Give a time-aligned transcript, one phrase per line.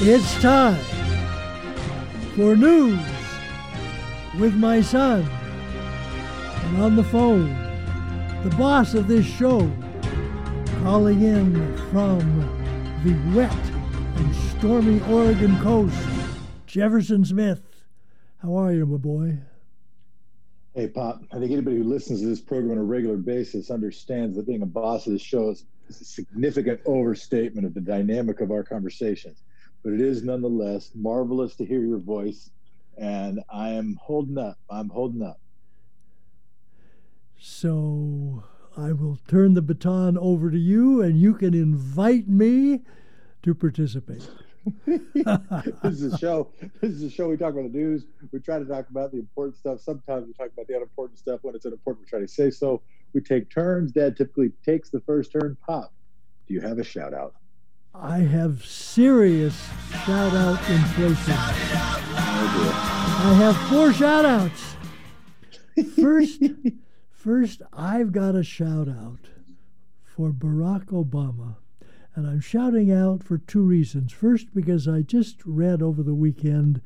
[0.00, 0.76] It's time
[2.36, 3.00] for news
[4.38, 5.28] with my son.
[6.66, 7.48] And on the phone,
[8.44, 9.68] the boss of this show,
[10.82, 12.20] calling in from
[13.02, 15.98] the wet and stormy Oregon coast,
[16.68, 17.60] Jefferson Smith.
[18.40, 19.38] How are you, my boy?
[20.74, 21.24] Hey, Pop.
[21.32, 24.62] I think anybody who listens to this program on a regular basis understands that being
[24.62, 29.42] a boss of this show is, a significant overstatement of the dynamic of our conversations.
[29.82, 32.50] But it is nonetheless marvelous to hear your voice,
[32.96, 34.58] and I am holding up.
[34.68, 35.40] I'm holding up.
[37.38, 38.42] So
[38.76, 42.82] I will turn the baton over to you, and you can invite me
[43.42, 44.28] to participate.
[44.86, 46.48] this is a show.
[46.80, 47.28] This is a show.
[47.28, 48.04] We talk about the news.
[48.32, 49.80] We try to talk about the important stuff.
[49.80, 51.40] Sometimes we talk about the unimportant stuff.
[51.42, 52.82] When it's unimportant, we try to say so.
[53.14, 53.92] We take turns.
[53.92, 55.56] Dad typically takes the first turn.
[55.66, 55.92] Pop,
[56.46, 57.34] do you have a shout out?
[57.94, 59.68] I have serious
[60.04, 61.34] shout out inflation.
[63.20, 64.76] I have four shout outs.
[66.00, 66.42] First,
[67.10, 69.28] first, I've got a shout out
[70.04, 71.56] for Barack Obama.
[72.14, 74.12] And I'm shouting out for two reasons.
[74.12, 76.80] First, because I just read over the weekend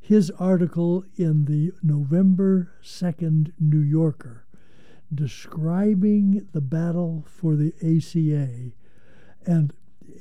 [0.00, 4.44] his article in the November 2nd New Yorker
[5.14, 8.72] describing the battle for the ACA
[9.46, 9.72] and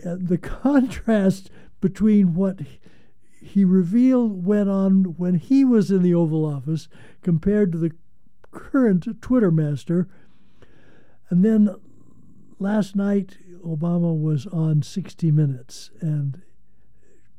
[0.03, 1.49] the contrast
[1.81, 2.59] between what
[3.41, 6.87] he revealed went on when he was in the Oval Office
[7.21, 7.91] compared to the
[8.51, 10.07] current Twitter master.
[11.29, 11.75] And then
[12.59, 16.41] last night, Obama was on 60 Minutes and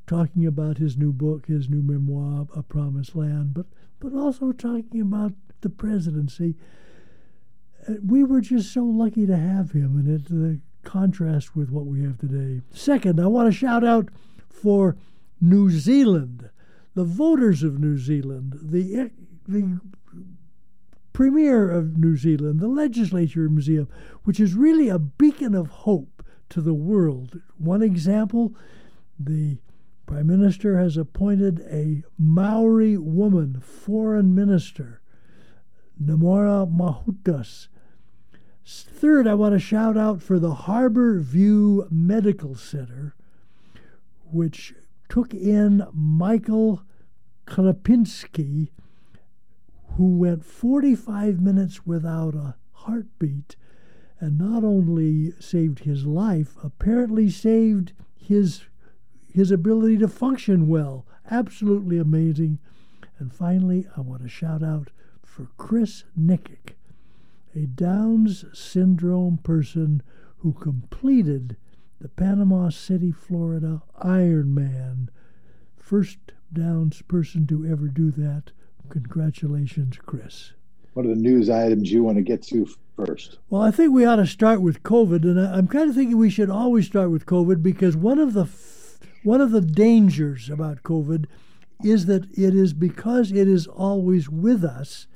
[0.06, 3.66] talking about his new book, his new memoir, A Promised Land, but,
[4.00, 6.54] but also talking about the presidency.
[7.88, 11.86] Uh, we were just so lucky to have him, and it the contrast with what
[11.86, 12.62] we have today.
[12.70, 14.08] Second, I want to shout out
[14.48, 14.96] for
[15.40, 16.50] New Zealand,
[16.94, 19.10] the voters of New Zealand, the
[19.46, 19.80] the
[21.12, 23.88] premier of New Zealand, the legislature museum,
[24.24, 27.40] which is really a beacon of hope to the world.
[27.56, 28.54] One example
[29.18, 29.58] the
[30.06, 35.00] Prime Minister has appointed a Maori woman foreign minister,
[36.02, 37.68] Namora Mahutas.
[38.64, 43.14] Third, I want to shout out for the Harborview Medical Center,
[44.24, 44.74] which
[45.08, 46.82] took in Michael
[47.46, 48.70] Krapinski,
[49.96, 53.56] who went 45 minutes without a heartbeat
[54.18, 58.62] and not only saved his life, apparently saved his
[59.28, 61.04] his ability to function well.
[61.30, 62.60] Absolutely amazing.
[63.18, 64.90] And finally, I want to shout out
[65.22, 66.76] for Chris Nikic,
[67.54, 70.02] a Downs syndrome person
[70.38, 71.56] who completed
[72.00, 75.08] the Panama City, Florida Ironman.
[75.76, 76.18] First
[76.52, 78.52] Downs person to ever do that.
[78.88, 80.52] Congratulations, Chris.
[80.92, 83.38] What are the news items you want to get to first?
[83.50, 86.16] Well, I think we ought to start with COVID, and I, am kind of thinking
[86.16, 90.50] we should always start with COVID because one of the f- one of the dangers
[90.50, 91.26] about COVID
[91.82, 95.06] is that it is because it is always with us,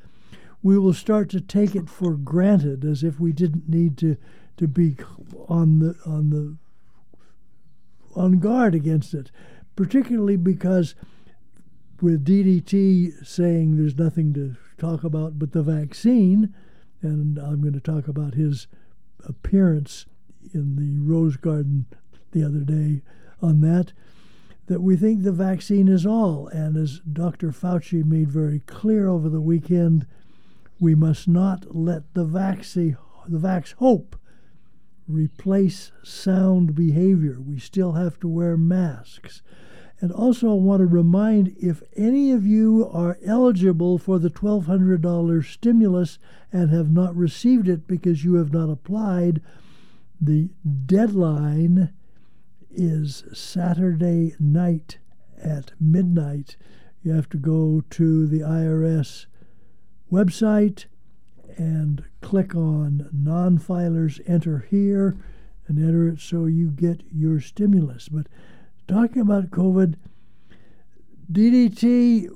[0.63, 4.17] we will start to take it for granted as if we didn't need to
[4.57, 4.97] to be
[5.49, 6.57] on the on the
[8.17, 9.31] on guard against it,
[9.77, 10.95] particularly because
[12.01, 16.55] with DDT saying there's nothing to talk about but the vaccine,
[17.03, 18.67] and I'm going to talk about his
[19.27, 20.07] appearance
[20.55, 21.87] in the Rose Garden
[22.33, 23.03] the other day
[23.41, 23.93] on that,
[24.67, 26.49] that we think the vaccine is all.
[26.49, 27.51] And as Dr.
[27.51, 30.07] Fauci made very clear over the weekend,
[30.81, 32.97] we must not let the vaccine,
[33.27, 34.17] the vax hope
[35.09, 37.39] replace sound behavior.
[37.41, 39.43] We still have to wear masks.
[40.01, 45.45] And also, I want to remind if any of you are eligible for the $1,200
[45.45, 46.19] stimulus
[46.53, 49.41] and have not received it because you have not applied,
[50.21, 50.51] the
[50.87, 51.93] deadline
[52.71, 54.99] is Saturday night
[55.43, 56.57] at midnight.
[57.03, 59.27] You have to go to the IRS
[60.11, 60.87] website
[61.57, 65.17] and click on non filers, enter here,
[65.67, 68.09] and enter it so you get your stimulus.
[68.09, 68.27] But
[68.87, 69.97] talking about COVID,
[71.31, 72.29] DDT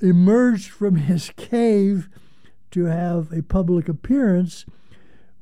[0.00, 2.08] emerged from his cave
[2.70, 4.64] to have a public appearance,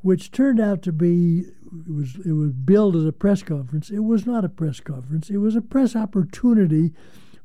[0.03, 1.45] which turned out to be
[1.87, 3.91] it was it was billed as a press conference.
[3.91, 5.31] It was not a press conference.
[5.31, 6.93] It was a press opportunity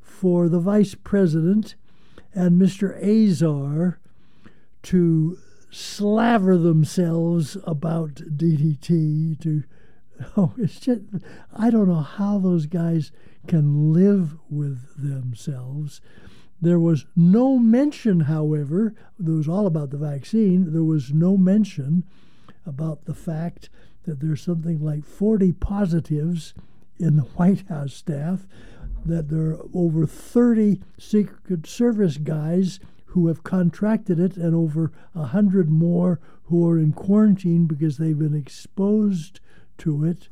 [0.00, 1.76] for the vice president
[2.36, 2.94] and Mr.
[3.02, 3.98] Azar
[4.84, 5.38] to
[5.70, 9.64] slaver themselves about DDT to
[10.36, 11.02] Oh, it's just,
[11.54, 13.12] I don't know how those guys
[13.46, 16.00] can live with themselves.
[16.60, 20.72] There was no mention, however, it was all about the vaccine.
[20.72, 22.04] There was no mention
[22.64, 23.68] about the fact
[24.04, 26.54] that there's something like 40 positives
[26.98, 28.46] in the White House staff,
[29.08, 35.70] that there are over 30 Secret Service guys who have contracted it, and over 100
[35.70, 39.40] more who are in quarantine because they've been exposed
[39.78, 40.28] to it.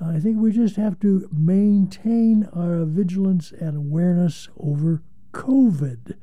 [0.00, 5.02] I think we just have to maintain our vigilance and awareness over
[5.32, 6.16] COVID.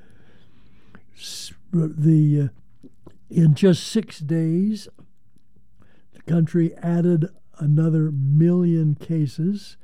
[1.71, 2.89] The uh,
[3.29, 4.87] in just six days,
[6.13, 7.27] the country added
[7.57, 9.77] another million cases.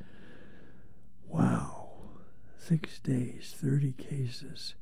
[1.27, 1.78] Wow,
[2.69, 4.75] six days, thirty cases.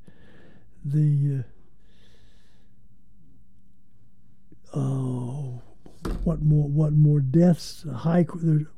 [0.84, 1.44] The
[4.74, 5.62] uh, oh,
[6.22, 6.68] what more?
[6.68, 7.86] What more deaths?
[7.90, 8.24] High.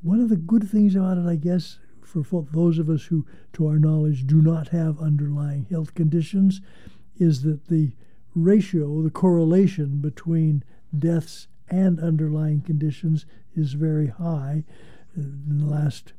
[0.01, 3.67] One of the good things about it, I guess, for those of us who, to
[3.67, 6.61] our knowledge, do not have underlying health conditions,
[7.17, 7.91] is that the
[8.33, 10.63] ratio, the correlation between
[10.97, 13.25] deaths and underlying conditions
[13.57, 14.63] is very high.
[15.17, 16.13] In the last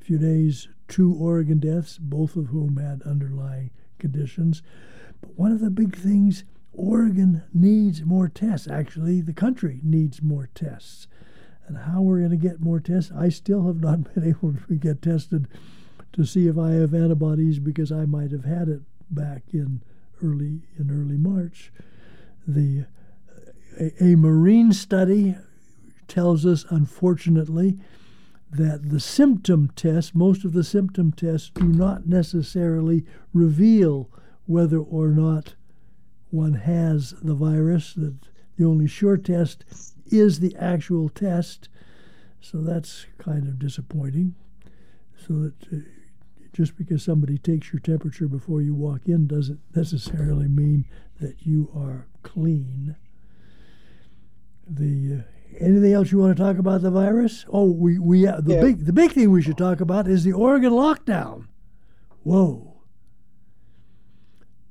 [0.00, 4.62] few days, two Oregon deaths, both of whom had underlying conditions.
[5.20, 8.66] But one of the big things Oregon needs more tests.
[8.68, 11.06] Actually, the country needs more tests.
[11.66, 14.74] And how we're going to get more tests, I still have not been able to
[14.74, 15.48] get tested
[16.12, 18.80] to see if I have antibodies because I might have had it
[19.10, 19.82] back in
[20.22, 21.72] early in early March.
[22.46, 22.86] The
[23.78, 25.36] a, a marine study
[26.08, 27.78] tells us, unfortunately,
[28.52, 34.10] that the symptom tests, most of the symptom tests, do not necessarily reveal
[34.46, 35.54] whether or not
[36.30, 38.14] one has the virus, that
[38.56, 39.64] the only sure test
[40.06, 41.68] is the actual test.
[42.40, 44.34] So that's kind of disappointing.
[45.26, 45.76] So that uh,
[46.52, 50.84] just because somebody takes your temperature before you walk in doesn't necessarily mean
[51.20, 52.96] that you are clean.
[54.68, 55.22] The uh,
[55.58, 57.44] anything else you want to talk about the virus?
[57.48, 58.60] Oh, we we uh, the yeah.
[58.60, 61.46] big the big thing we should talk about is the Oregon lockdown.
[62.22, 62.68] Whoa.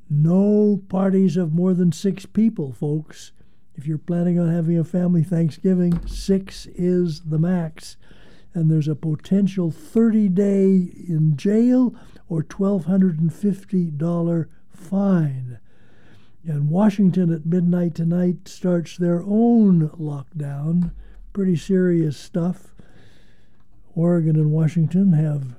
[0.10, 3.32] No parties of more than six people, folks.
[3.76, 7.96] If you're planning on having a family Thanksgiving, six is the max.
[8.54, 11.96] And there's a potential 30 day in jail
[12.28, 15.60] or $1,250 fine.
[16.46, 20.92] And Washington at midnight tonight starts their own lockdown.
[21.34, 22.74] Pretty serious stuff.
[23.94, 25.56] Oregon and Washington have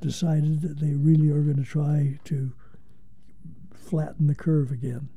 [0.00, 2.52] decided that they really are going to try to
[3.72, 5.08] flatten the curve again.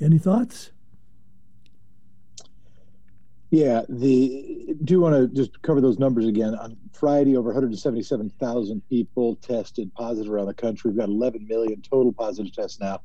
[0.00, 0.70] Any thoughts?
[3.50, 6.54] Yeah, the do want to just cover those numbers again.
[6.54, 10.90] On Friday, over 177,000 people tested positive around the country.
[10.90, 13.00] We've got 11 million total positive tests now.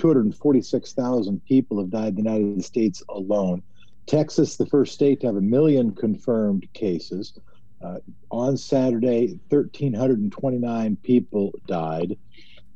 [0.00, 3.62] 246,000 people have died in the United States alone.
[4.06, 7.38] Texas, the first state to have a million confirmed cases.
[7.84, 7.98] Uh,
[8.30, 12.16] on Saturday, 1,329 people died.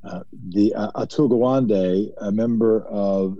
[0.04, 3.38] Uh, the uh, Atul Gawande, a member of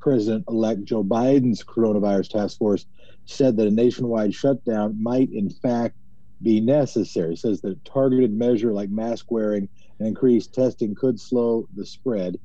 [0.00, 2.86] President-elect Joe Biden's coronavirus task force,
[3.26, 5.94] said that a nationwide shutdown might, in fact,
[6.40, 7.36] be necessary.
[7.36, 12.38] Says that a targeted measure like mask wearing and increased testing could slow the spread.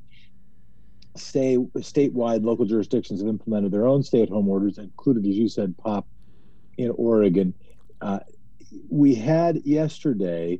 [1.15, 6.07] Stay, statewide, local jurisdictions have implemented their own stay-at-home orders, included, as you said, Pop,
[6.77, 7.53] in Oregon.
[8.01, 8.19] Uh,
[8.89, 10.59] we had yesterday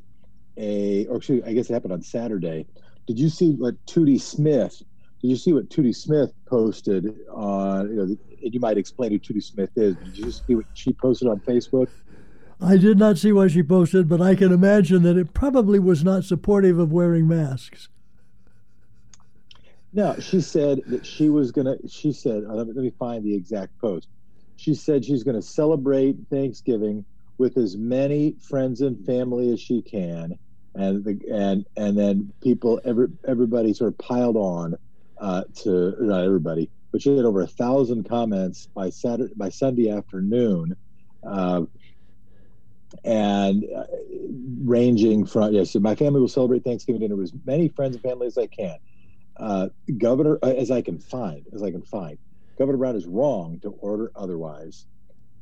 [0.57, 2.67] a, or actually, I guess it happened on Saturday,
[3.07, 4.83] did you see what Tootie Smith?
[5.21, 7.89] Did you see what Tootie Smith posted on?
[7.89, 8.03] You know,
[8.43, 9.95] and you might explain who Tootie Smith is.
[9.95, 11.87] Did you see what she posted on Facebook?
[12.59, 16.03] I did not see what she posted, but I can imagine that it probably was
[16.03, 17.89] not supportive of wearing masks.
[19.93, 21.75] No, she said that she was gonna.
[21.89, 24.07] She said, let me, let me find the exact post.
[24.55, 27.05] She said she's to celebrate Thanksgiving
[27.37, 30.37] with as many friends and family as she can
[30.75, 34.75] and the, and and then people every everybody sort of piled on
[35.19, 39.89] uh, to not everybody, but she had over a thousand comments by Saturday by Sunday
[39.89, 40.75] afternoon,
[41.27, 41.63] uh,
[43.03, 43.83] and uh,
[44.63, 48.27] ranging from yes, my family will celebrate Thanksgiving dinner with as many friends and family
[48.27, 48.75] as I can.
[49.37, 52.17] Uh, Governor, uh, as I can find, as I can find,
[52.57, 54.85] Governor Brown is wrong to order otherwise.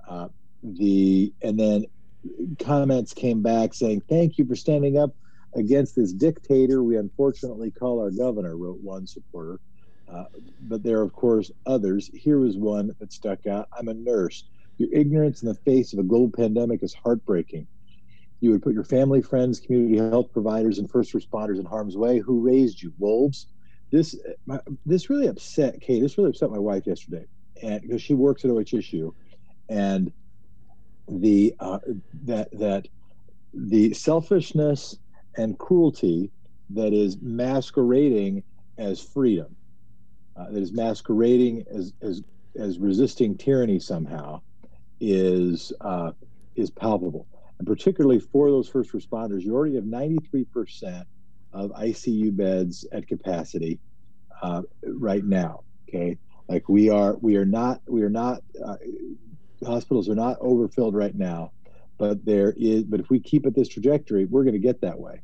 [0.08, 0.30] Uh,
[0.64, 1.86] the and then
[2.60, 5.12] comments came back saying, Thank you for standing up
[5.56, 9.60] against this dictator we unfortunately call our governor, wrote one supporter.
[10.12, 10.26] Uh,
[10.62, 12.10] but there are, of course, others.
[12.14, 13.68] Here was one that stuck out.
[13.78, 14.50] I'm a nurse.
[14.78, 17.68] Your ignorance in the face of a global pandemic is heartbreaking.
[18.42, 22.20] You would put your family, friends, community health providers, and first responders in harm's way.
[22.20, 22.94] Who raised you?
[22.98, 23.48] Wolves.
[23.92, 24.16] This
[24.86, 26.02] this really upset Kate.
[26.02, 27.26] This really upset my wife yesterday,
[27.64, 29.12] and because she works at OHSU,
[29.70, 30.12] and
[31.08, 31.80] the uh,
[32.26, 32.88] that that
[33.54, 34.96] the selfishness
[35.38, 36.32] and cruelty
[36.70, 38.44] that is masquerading
[38.78, 39.56] as freedom,
[40.36, 42.22] uh, that is masquerading as, as
[42.60, 44.40] as resisting tyranny somehow,
[45.00, 46.12] is uh,
[46.56, 47.28] is palpable,
[47.58, 49.42] and particularly for those first responders.
[49.42, 51.08] You already have ninety three percent
[51.54, 53.80] of ICU beds at capacity
[54.42, 55.62] uh, right now.
[55.88, 58.76] Okay, like we are we are not we are not uh,
[59.66, 61.52] hospitals are not overfilled right now,
[61.98, 62.84] but there is.
[62.84, 65.22] But if we keep at this trajectory, we're going to get that way.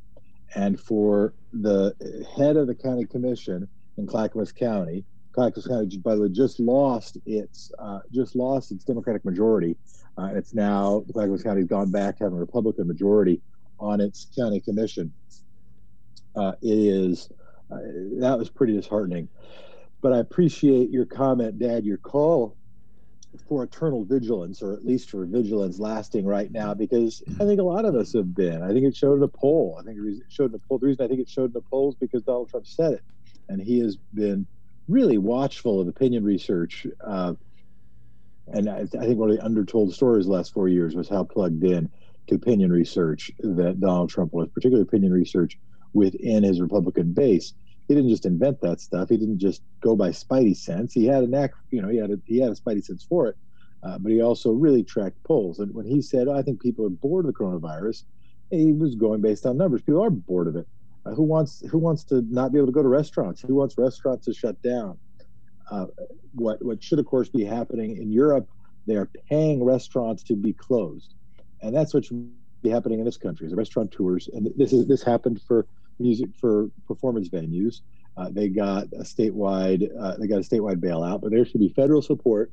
[0.56, 1.94] And for the
[2.38, 3.68] head of the county commission
[3.98, 5.04] in Clackamas County,
[5.34, 9.78] Clackamas County, by the way, just lost its uh, just lost its Democratic majority.
[10.18, 13.42] Uh, it's now Clackamas County's gone back to having a Republican majority
[13.80, 15.14] on its county commission.
[16.36, 17.30] Uh, it is
[17.72, 17.78] uh,
[18.20, 19.28] that was pretty disheartening.
[20.02, 21.86] But I appreciate your comment, Dad.
[21.86, 22.56] Your call
[23.50, 27.64] for eternal vigilance, or at least for vigilance lasting right now, because I think a
[27.64, 28.62] lot of us have been.
[28.62, 29.78] I think it showed in a poll.
[29.80, 30.78] I think it showed in a poll.
[30.78, 33.04] The reason I think it showed in the polls because Donald Trump said it,
[33.50, 34.48] and he has been
[34.88, 36.86] really watchful of opinion research.
[37.04, 37.34] Uh,
[38.48, 41.24] and I, I, think one of the undertold stories the last four years was how
[41.24, 41.90] plugged in
[42.28, 45.58] to opinion research that Donald Trump was, particularly opinion research
[45.96, 47.54] within his Republican base
[47.88, 49.10] he didn't just invent that stuff.
[49.10, 50.94] He didn't just go by spidey sense.
[50.94, 53.28] He had a knack, you know, he had a, he had a spidey sense for
[53.28, 53.38] it,
[53.84, 55.60] uh, but he also really tracked polls.
[55.60, 58.04] And when he said, "I think people are bored of the coronavirus,"
[58.50, 59.84] he was going based on numbers.
[59.84, 60.68] People are bored of it.
[61.06, 63.42] Uh, who wants who wants to not be able to go to restaurants?
[63.42, 64.98] Who wants restaurants to shut down?
[65.70, 65.86] Uh,
[66.34, 68.48] what what should of course be happening in Europe?
[68.88, 71.14] They are paying restaurants to be closed,
[71.62, 72.32] and that's what should
[72.64, 73.48] be happening in this country.
[73.48, 75.68] The restaurateurs, and this is this happened for
[76.00, 77.82] music for performance venues.
[78.18, 81.70] Uh, they got a statewide uh, they got a statewide bailout, but there should be
[81.70, 82.52] federal support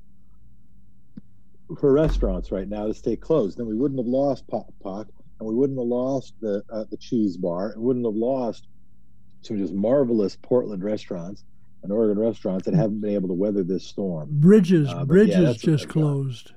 [1.79, 3.59] for restaurants right now to stay closed.
[3.59, 5.09] Then we wouldn't have lost POC,
[5.39, 8.67] and we wouldn't have lost the uh, the cheese bar, and wouldn't have lost
[9.43, 11.45] some just marvelous Portland restaurants
[11.83, 14.29] and Oregon restaurants that haven't been able to weather this storm.
[14.31, 16.53] Bridges, uh, Bridges yeah, just closed.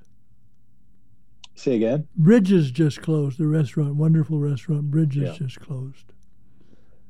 [1.55, 2.07] Say again.
[2.15, 3.39] Bridges just closed.
[3.39, 4.91] The restaurant, wonderful restaurant.
[4.91, 5.47] Bridges yeah.
[5.47, 6.13] just closed.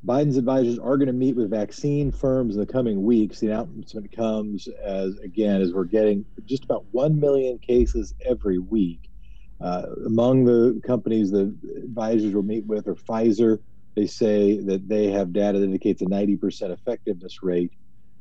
[0.05, 3.39] Biden's advisors are going to meet with vaccine firms in the coming weeks.
[3.39, 9.09] The announcement comes as, again, as we're getting just about 1 million cases every week.
[9.59, 13.57] Uh, among the companies the advisors will meet with are Pfizer.
[13.95, 17.71] They say that they have data that indicates a 90% effectiveness rate.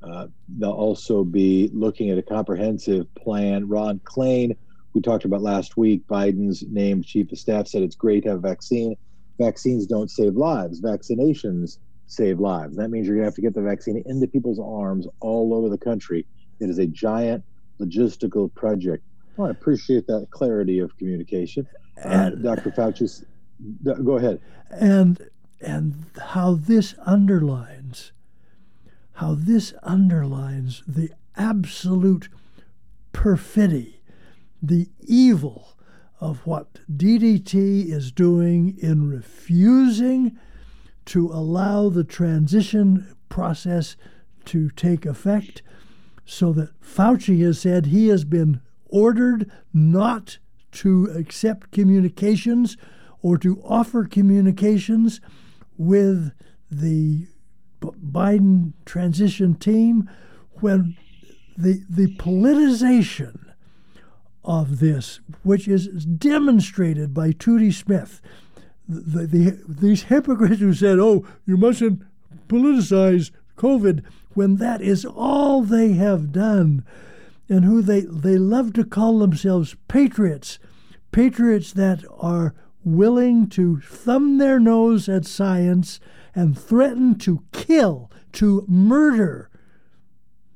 [0.03, 3.69] Uh, they'll also be looking at a comprehensive plan.
[3.69, 4.57] Ron Klain,
[4.95, 8.39] we talked about last week, Biden's named chief of staff, said it's great to have
[8.39, 8.97] a vaccine
[9.39, 10.81] vaccines don't save lives.
[10.81, 12.77] Vaccinations save lives.
[12.77, 15.69] That means you're going to have to get the vaccine into people's arms all over
[15.69, 16.27] the country.
[16.61, 17.45] It is a giant
[17.81, 19.03] logistical project.
[19.37, 21.67] Well, I appreciate that clarity of communication.
[21.97, 22.71] Uh, and, uh, Dr.
[22.71, 23.25] Fauci,
[24.05, 24.41] go ahead.
[24.71, 28.13] And and how this underlines
[29.15, 32.29] how this underlines the absolute
[33.13, 34.01] perfidy,
[34.61, 35.77] the evil
[36.21, 40.39] of what DDT is doing in refusing
[41.07, 43.97] to allow the transition process
[44.47, 45.63] to take effect,
[46.25, 50.39] so that Fauci has said he has been ordered not
[50.73, 52.77] to accept communications
[53.23, 55.21] or to offer communications
[55.77, 56.33] with
[56.71, 57.27] the
[57.81, 60.09] Biden transition team
[60.61, 60.97] when
[61.57, 63.44] the the politicization
[64.45, 68.21] of this, which is demonstrated by Tootie Smith.
[68.89, 72.03] The, the, these hypocrites who said, oh, you mustn't
[72.49, 76.85] politicize COVID, when that is all they have done,
[77.49, 80.59] and who they, they love to call themselves patriots,
[81.13, 86.01] patriots that are willing to thumb their nose at science
[86.35, 89.49] and threaten to kill, to murder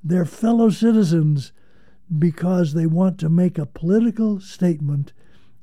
[0.02, 1.52] their fellow citizens
[2.16, 5.12] because they want to make a political statement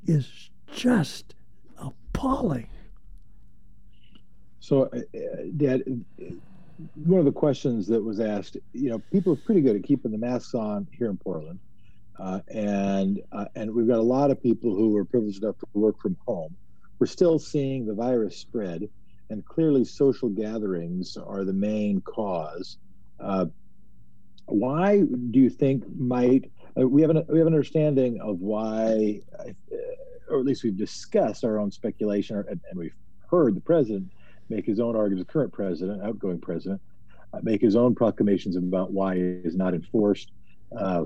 [0.05, 1.33] is just
[1.77, 2.67] appalling.
[4.59, 4.99] So, uh,
[5.57, 5.83] Dad,
[6.95, 10.11] one of the questions that was asked, you know, people are pretty good at keeping
[10.11, 11.59] the masks on here in Portland,
[12.19, 15.67] uh, and uh, and we've got a lot of people who are privileged enough to
[15.73, 16.55] work from home.
[16.99, 18.89] We're still seeing the virus spread,
[19.29, 22.77] and clearly social gatherings are the main cause.
[23.19, 23.45] Uh,
[24.45, 29.21] why do you think might uh, we have an we have an understanding of why,
[29.39, 29.51] uh,
[30.29, 32.95] or at least we've discussed our own speculation, and, and we've
[33.29, 34.11] heard the president
[34.49, 35.27] make his own arguments.
[35.27, 36.81] The current president, outgoing president,
[37.33, 40.31] uh, make his own proclamations about why he is not enforced
[40.77, 41.05] uh,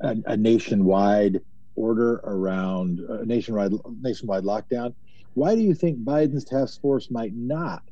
[0.00, 1.40] a, a, nationwide
[1.74, 4.94] order around a nationwide nationwide lockdown.
[5.34, 7.82] Why do you think Biden's task force might not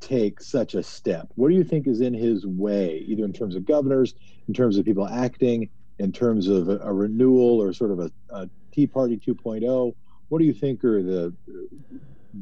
[0.00, 1.28] take such a step?
[1.36, 4.14] What do you think is in his way, either in terms of governors,
[4.48, 8.10] in terms of people acting, in terms of a, a renewal or sort of a,
[8.30, 9.94] a Tea Party 2.0?
[10.28, 11.34] What do you think are the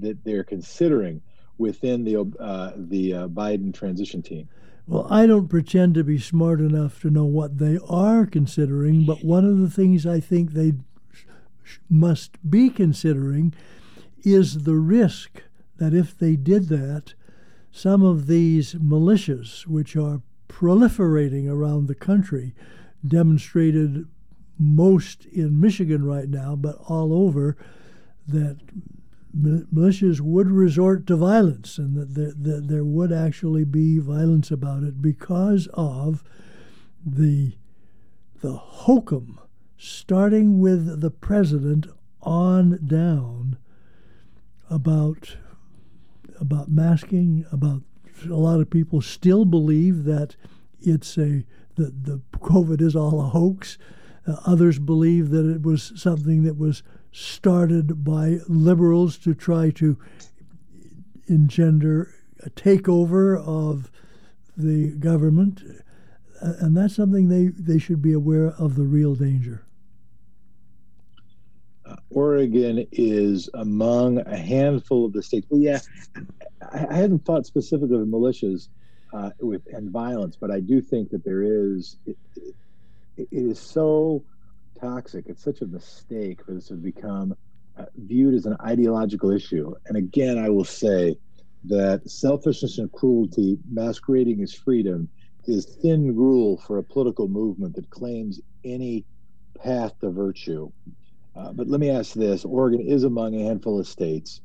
[0.01, 1.21] that they're considering
[1.59, 4.49] within the uh, the uh, Biden transition team?
[4.87, 9.25] Well, I don't pretend to be smart enough to know what they are considering, but
[9.25, 10.75] one of the things I think they
[11.89, 13.55] must be considering
[14.25, 15.43] is the risk
[15.77, 17.15] that if they did that,
[17.73, 22.55] some of these militias, which are proliferating around the country,
[23.07, 24.07] demonstrated
[24.59, 27.57] most in Michigan right now, but all over,
[28.29, 28.59] that
[29.37, 34.83] militias would resort to violence and that there, that there would actually be violence about
[34.83, 36.23] it because of
[37.05, 37.55] the
[38.43, 39.41] the hokum
[39.79, 41.87] starting with the president
[42.21, 43.57] on down
[44.69, 45.37] about
[46.43, 47.83] about masking about
[48.25, 50.37] a lot of people still believe that
[50.81, 51.45] it's a
[51.77, 53.79] that the covid is all a hoax
[54.27, 56.83] uh, others believe that it was something that was
[57.13, 59.97] started by liberals to try to
[61.27, 63.91] engender a takeover of
[64.57, 65.63] the government.
[66.41, 69.65] And that's something they, they should be aware of the real danger.
[72.11, 75.47] Oregon is among a handful of the states.
[75.51, 75.81] Well, yeah,
[76.73, 78.69] I, I hadn't thought specifically of militias
[79.13, 81.97] uh, with and violence, but I do think that there is.
[82.07, 82.55] It, it,
[83.17, 84.25] it is so
[84.81, 85.27] toxic.
[85.29, 87.37] It's such a mistake for this to become
[87.77, 89.75] uh, viewed as an ideological issue.
[89.87, 91.17] And again, I will say
[91.65, 95.09] that selfishness and cruelty masquerading as freedom
[95.47, 99.05] is thin gruel for a political movement that claims any
[99.63, 100.71] path to virtue.
[101.35, 104.41] Uh, but let me ask this Oregon is among a handful of states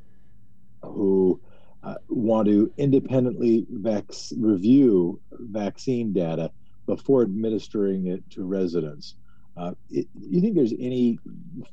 [0.83, 1.39] who
[1.83, 6.51] uh, want to independently vac- review vaccine data
[6.85, 9.15] before administering it to residents.
[9.57, 11.19] Uh, it, you think there's any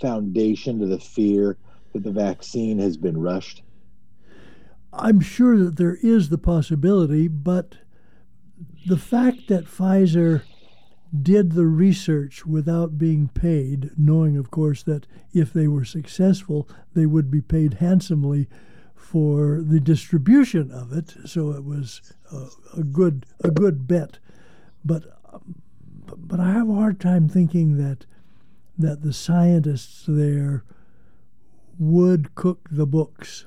[0.00, 1.57] foundation to the fear
[1.92, 3.62] that the vaccine has been rushed?
[4.92, 7.77] I'm sure that there is the possibility, but
[8.87, 10.42] the fact that Pfizer
[11.22, 17.07] did the research without being paid, knowing, of course, that if they were successful, they
[17.07, 18.48] would be paid handsomely
[18.94, 21.14] for the distribution of it.
[21.27, 22.00] So it was
[22.33, 22.48] a,
[22.79, 24.18] a good a good bet.
[24.85, 25.05] But
[26.16, 28.07] but I have a hard time thinking that
[28.77, 30.64] that the scientists there
[31.79, 33.46] would cook the books.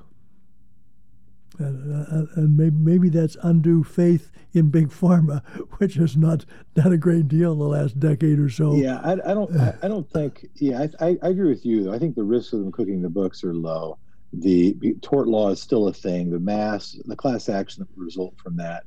[1.59, 5.45] And, uh, and maybe, maybe that's undue faith in big pharma,
[5.77, 8.75] which has not done a great deal in the last decade or so.
[8.75, 9.55] Yeah, I, I don't.
[9.57, 10.47] I, I, don't think.
[10.55, 11.93] Yeah, I, I, agree with you.
[11.93, 13.97] I think the risks of them cooking the books are low.
[14.33, 16.29] The, the tort law is still a thing.
[16.29, 18.83] The mass, the class action that would result from that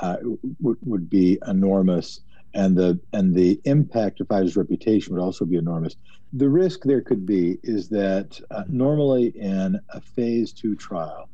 [0.00, 0.16] uh,
[0.60, 2.20] would, would be enormous
[2.54, 5.96] and the and the impact of Pfizer's reputation would also be enormous.
[6.32, 11.28] The risk there could be is that uh, normally in a phase two trial,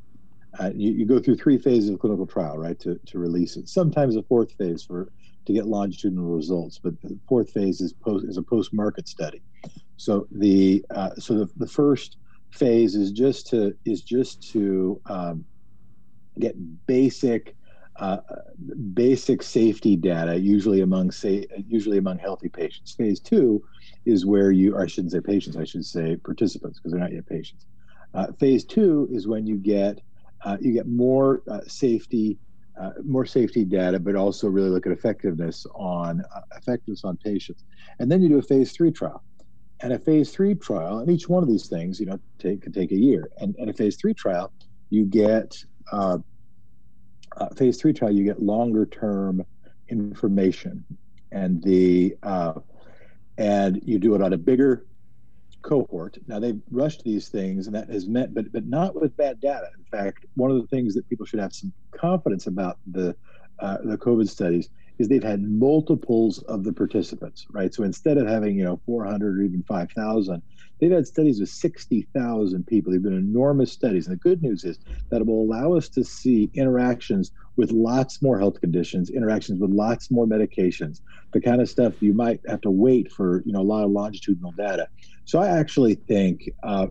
[0.58, 3.68] uh, you, you, go through three phases of clinical trial, right, to, to release it.
[3.68, 5.12] Sometimes a fourth phase for
[5.46, 9.42] to get longitudinal results, but the fourth phase is post is a post market study.
[9.96, 12.16] So the uh, so the, the first
[12.50, 15.44] phase is just to is just to um,
[16.38, 17.54] get basic
[17.96, 18.18] uh,
[18.94, 22.92] basic safety data, usually among say, usually among healthy patients.
[22.92, 23.62] Phase two
[24.06, 27.26] is where you, I shouldn't say patients, I should say participants because they're not yet
[27.26, 27.66] patients.
[28.14, 30.00] Uh, phase two is when you get
[30.44, 32.38] uh, you get more uh, safety,
[32.80, 37.64] uh, more safety data, but also really look at effectiveness on uh, effectiveness on patients,
[37.98, 39.22] and then you do a phase three trial.
[39.82, 42.74] And a phase three trial, and each one of these things, you know, take could
[42.74, 43.30] take a year.
[43.38, 44.52] And, and a phase three trial,
[44.90, 45.56] you get
[45.90, 46.18] uh,
[47.56, 49.42] phase three trial, you get longer term
[49.88, 50.84] information,
[51.32, 52.54] and the uh,
[53.38, 54.86] and you do it on a bigger
[55.62, 56.18] cohort.
[56.26, 59.68] Now they've rushed these things, and that has meant, but but not with bad data.
[59.78, 63.14] In fact, one of the things that people should have some confidence about the
[63.58, 64.70] uh, the COVID studies
[65.00, 67.72] is they've had multiples of the participants, right?
[67.72, 70.42] So instead of having, you know, 400 or even 5,000,
[70.78, 72.92] they've had studies with 60,000 people.
[72.92, 74.06] They've been enormous studies.
[74.06, 74.78] And the good news is
[75.10, 79.70] that it will allow us to see interactions with lots more health conditions, interactions with
[79.70, 81.00] lots more medications,
[81.32, 83.90] the kind of stuff you might have to wait for, you know, a lot of
[83.90, 84.86] longitudinal data.
[85.24, 86.88] So I actually think uh,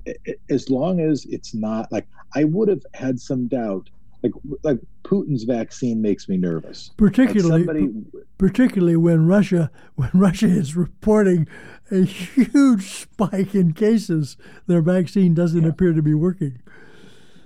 [0.50, 3.90] as long as it's not like I would have had some doubt
[4.24, 4.32] like
[4.64, 6.92] like Putin's vaccine makes me nervous.
[6.98, 11.48] Particularly, like somebody, particularly when Russia when Russia is reporting
[11.92, 15.70] a huge spike in cases, their vaccine doesn't yeah.
[15.70, 16.62] appear to be working.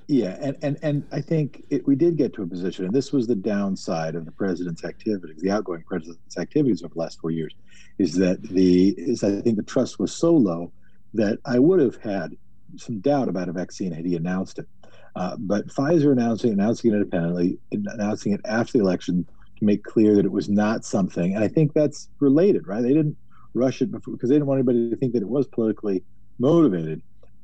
[0.07, 3.13] Yeah, and and and I think it, we did get to a position, and this
[3.13, 7.31] was the downside of the president's activities, the outgoing president's activities over the last four
[7.31, 7.53] years,
[7.99, 10.71] is that the is I think the trust was so low
[11.13, 12.35] that I would have had
[12.75, 14.67] some doubt about a vaccine had he announced it.
[15.15, 19.25] Uh, but Pfizer announcing announcing it independently, announcing it after the election
[19.57, 22.81] to make clear that it was not something, and I think that's related, right?
[22.81, 23.17] They didn't
[23.53, 26.03] rush it before because they didn't want anybody to think that it was politically
[26.39, 27.01] motivated,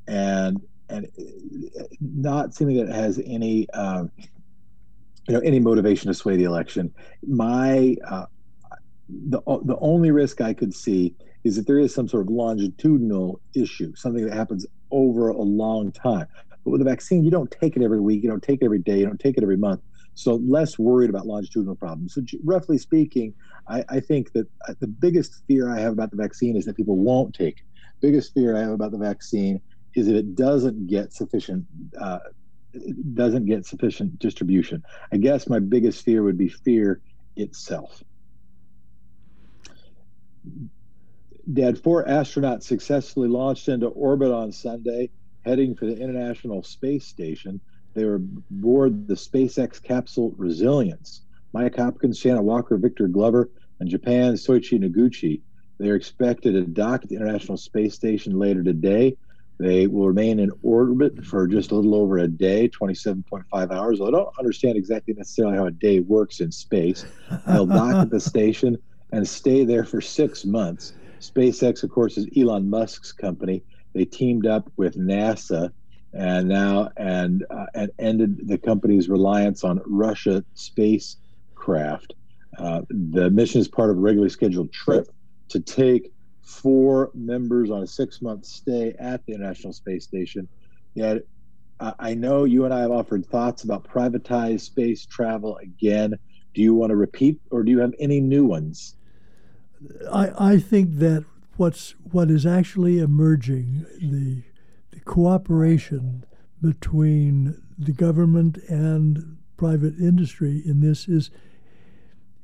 [0.08, 1.08] and and
[2.02, 4.12] not something that it has any um,
[5.28, 6.92] you know any motivation to sway the election.
[7.28, 8.26] My uh,
[9.10, 13.40] the the only risk I could see is that there is some sort of longitudinal
[13.56, 16.28] issue, something that happens over a long time.
[16.70, 18.78] But with a vaccine, you don't take it every week, you don't take it every
[18.78, 19.82] day, you don't take it every month.
[20.14, 22.14] So less worried about longitudinal problems.
[22.14, 23.34] So roughly speaking,
[23.68, 26.78] I, I think that uh, the biggest fear I have about the vaccine is that
[26.78, 27.64] people won't take it.
[28.04, 29.62] Biggest fear I have about the vaccine
[29.96, 31.66] is that it doesn't get sufficient
[32.00, 32.20] uh,
[33.16, 34.84] doesn't get sufficient distribution.
[35.12, 37.02] I guess my biggest fear would be fear
[37.36, 38.04] itself.
[41.52, 45.10] Dad, four astronauts successfully launched into orbit on Sunday
[45.50, 47.60] heading for the International Space Station.
[47.96, 51.24] They were aboard the SpaceX capsule Resilience.
[51.54, 55.42] Mike Hopkins, Shannon Walker, Victor Glover, and Japan's Soichi Noguchi.
[55.80, 59.18] They are expected to dock at the International Space Station later today.
[59.60, 64.00] They will remain in orbit for just a little over a day, 27.5 hours.
[64.02, 67.06] I don't understand exactly necessarily how a day works in space.
[67.48, 68.78] They'll dock at the station
[69.12, 70.94] and stay there for six months.
[71.20, 75.72] SpaceX, of course, is Elon Musk's company, they teamed up with NASA
[76.14, 82.14] and now and uh, and ended the company's reliance on Russia spacecraft.
[82.58, 85.08] Uh, the mission is part of a regularly scheduled trip
[85.50, 90.48] to take four members on a six-month stay at the International Space Station.
[90.96, 91.22] Yet,
[91.80, 96.18] I know you and I have offered thoughts about privatized space travel again.
[96.54, 98.96] Do you want to repeat, or do you have any new ones?
[100.12, 101.24] I, I think that
[101.60, 104.44] what's what is actually emerging the
[104.92, 106.24] the cooperation
[106.62, 111.30] between the government and private industry in this is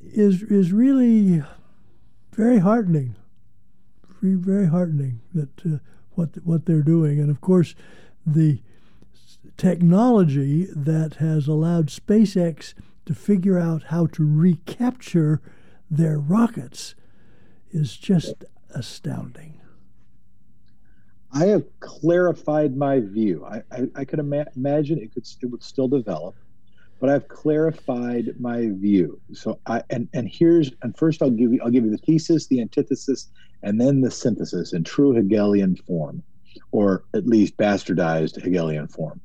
[0.01, 1.41] is is really
[2.33, 3.15] very heartening
[4.21, 5.77] very, very heartening that uh,
[6.11, 7.19] what what they're doing.
[7.19, 7.75] And of course
[8.25, 8.61] the
[9.57, 12.73] technology that has allowed SpaceX
[13.05, 15.41] to figure out how to recapture
[15.89, 16.95] their rockets
[17.71, 18.43] is just
[18.75, 19.59] astounding.
[21.33, 23.45] I have clarified my view.
[23.45, 26.35] I, I, I could ima- imagine it could it would still develop,
[26.99, 29.19] but I've clarified my view.
[29.33, 32.47] So I and and here's and first I'll give you I'll give you the thesis,
[32.47, 33.29] the antithesis,
[33.63, 36.23] and then the synthesis in true Hegelian form,
[36.71, 39.19] or at least bastardized Hegelian form.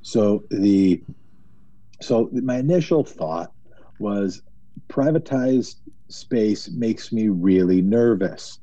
[0.00, 1.02] So the
[2.00, 3.52] so my initial thought
[4.00, 4.42] was
[4.88, 5.76] privatized
[6.08, 8.58] space makes me really nervous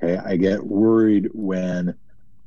[0.00, 1.94] Okay, I get worried when,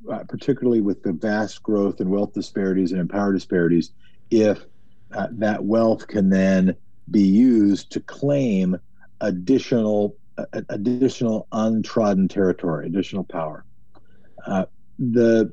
[0.10, 3.92] uh, particularly with the vast growth in wealth disparities and power disparities,
[4.30, 4.66] if
[5.14, 6.76] uh, that wealth can then
[7.10, 8.78] be used to claim
[9.20, 13.66] additional uh, additional untrodden territory, additional power.
[14.48, 14.66] Uh,
[14.98, 15.52] the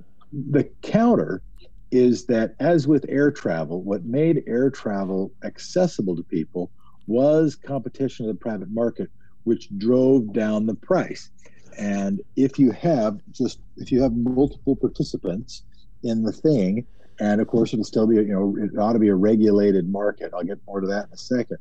[0.50, 1.42] the counter
[1.90, 6.70] is that as with air travel, what made air travel accessible to people
[7.08, 9.10] was competition in the private market,
[9.42, 11.30] which drove down the price.
[11.78, 15.62] And if you have just if you have multiple participants
[16.02, 16.86] in the thing,
[17.20, 20.32] and of course it'll still be you know it ought to be a regulated market.
[20.34, 21.58] I'll get more to that in a second.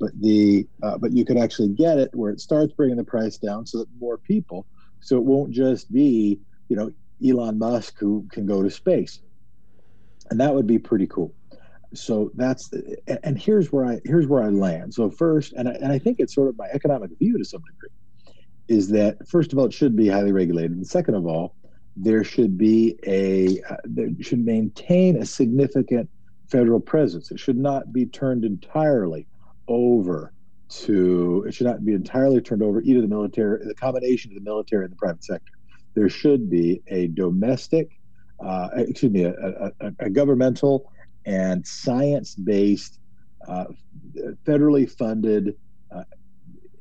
[0.00, 3.38] But the uh, but you could actually get it where it starts bringing the price
[3.38, 4.66] down so that more people.
[5.00, 6.90] So it won't just be you know
[7.24, 9.20] Elon Musk who can go to space,
[10.30, 11.32] and that would be pretty cool.
[11.94, 12.72] So that's
[13.22, 14.94] and here's where I here's where I land.
[14.94, 17.62] So first, and I, and I think it's sort of my economic view to some
[17.62, 17.90] degree
[18.70, 21.56] is that first of all, it should be highly regulated, and second of all,
[21.96, 26.08] there should be a uh, there should maintain a significant
[26.48, 27.32] federal presence.
[27.32, 29.26] It should not be turned entirely
[29.66, 30.32] over
[30.68, 34.48] to it should not be entirely turned over either the military, the combination of the
[34.48, 35.52] military and the private sector.
[35.94, 37.98] There should be a domestic,
[38.38, 39.34] uh, excuse me, a,
[39.80, 40.92] a, a governmental
[41.26, 43.00] and science-based,
[43.48, 43.64] uh,
[44.46, 45.56] federally funded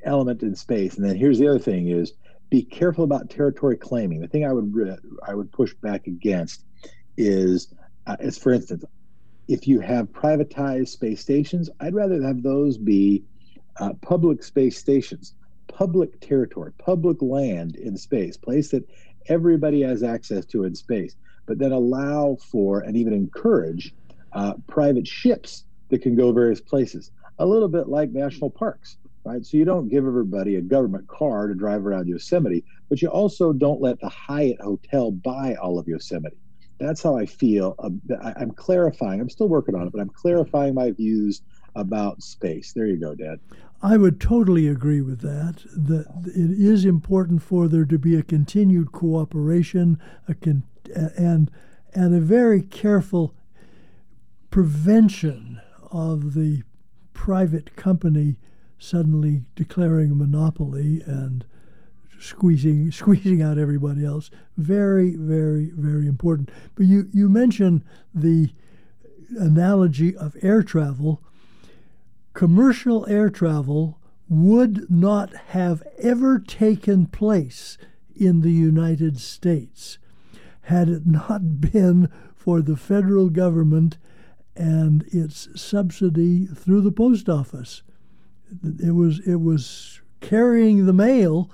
[0.03, 0.97] element in space.
[0.97, 2.13] And then here's the other thing: is
[2.49, 4.21] be careful about territory claiming.
[4.21, 6.65] The thing I would I would push back against
[7.17, 7.73] is,
[8.07, 8.85] uh, for instance,
[9.47, 13.23] if you have privatized space stations, I'd rather have those be
[13.79, 15.33] uh, public space stations,
[15.67, 18.87] public territory, public land in space, place that
[19.27, 23.93] everybody has access to in space, but then allow for and even encourage
[24.33, 27.11] uh, private ships that can go various places.
[27.39, 28.97] A little bit like national parks,
[29.29, 29.45] right?
[29.45, 33.53] So you don't give everybody a government car to drive around Yosemite, but you also
[33.53, 36.37] don't let the Hyatt Hotel buy all of Yosemite.
[36.79, 37.75] That's how I feel.
[37.79, 37.89] Uh,
[38.37, 39.19] I'm clarifying.
[39.21, 41.41] I'm still working on it, but I'm clarifying my views
[41.75, 42.73] about space.
[42.73, 43.39] There you go, Dad.
[43.81, 45.63] I would totally agree with that.
[45.75, 50.63] That it is important for there to be a continued cooperation, a con-
[50.95, 51.51] and
[51.93, 53.35] and a very careful
[54.49, 55.61] prevention
[55.91, 56.63] of the
[57.13, 58.37] private company
[58.79, 61.45] suddenly declaring a monopoly and
[62.19, 64.31] squeezing squeezing out everybody else.
[64.57, 66.49] Very, very, very important.
[66.75, 68.49] But you you mentioned the
[69.37, 71.21] analogy of air travel
[72.33, 77.77] commercial air travel would not have ever taken place
[78.15, 79.97] in the United States
[80.61, 83.97] had it not been for the federal government
[84.55, 87.81] and its subsidy through the post office.
[88.79, 91.49] It was it was carrying the mail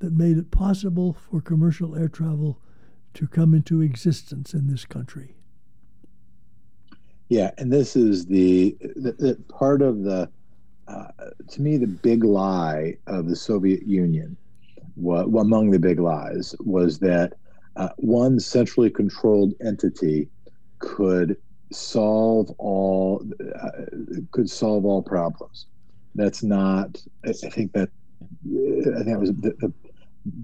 [0.00, 2.60] that made it possible for commercial air travel
[3.14, 5.34] to come into existence in this country.
[7.28, 10.30] Yeah, and this is the, the, the part of the,
[10.86, 11.08] uh,
[11.48, 14.36] to me, the big lie of the Soviet Union,
[14.94, 17.34] what, among the big lies, was that
[17.76, 20.28] uh, one centrally controlled entity
[20.78, 21.36] could
[21.70, 23.22] solve all
[23.54, 23.70] uh,
[24.30, 25.66] could solve all problems.
[26.18, 27.00] That's not.
[27.24, 29.72] I, think that I think that was the, the,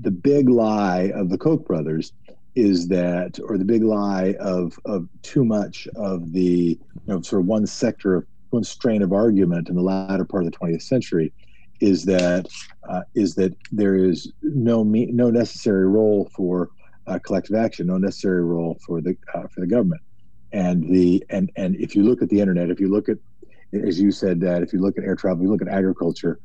[0.03, 2.13] the big lie of the Koch brothers
[2.55, 7.43] is that, or the big lie of of too much of the you know sort
[7.43, 10.83] of one sector of one strain of argument in the latter part of the 20th
[10.83, 11.33] century
[11.81, 12.47] is that
[12.89, 16.71] uh, is that there is no me- no necessary role for
[17.09, 20.01] uh, collective action, no necessary role for the uh, for the government,
[20.53, 23.19] and the and and if you look at the internet, if you look at
[23.75, 26.41] as you said that if you look at air travel, you look at agriculture,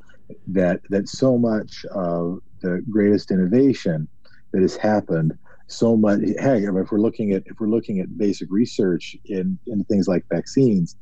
[0.47, 4.07] that that so much of the greatest innovation
[4.53, 5.33] that has happened
[5.67, 9.83] so much hey if we're looking at if we're looking at basic research in in
[9.85, 10.95] things like vaccines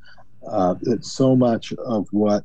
[0.49, 2.43] uh, that so much of what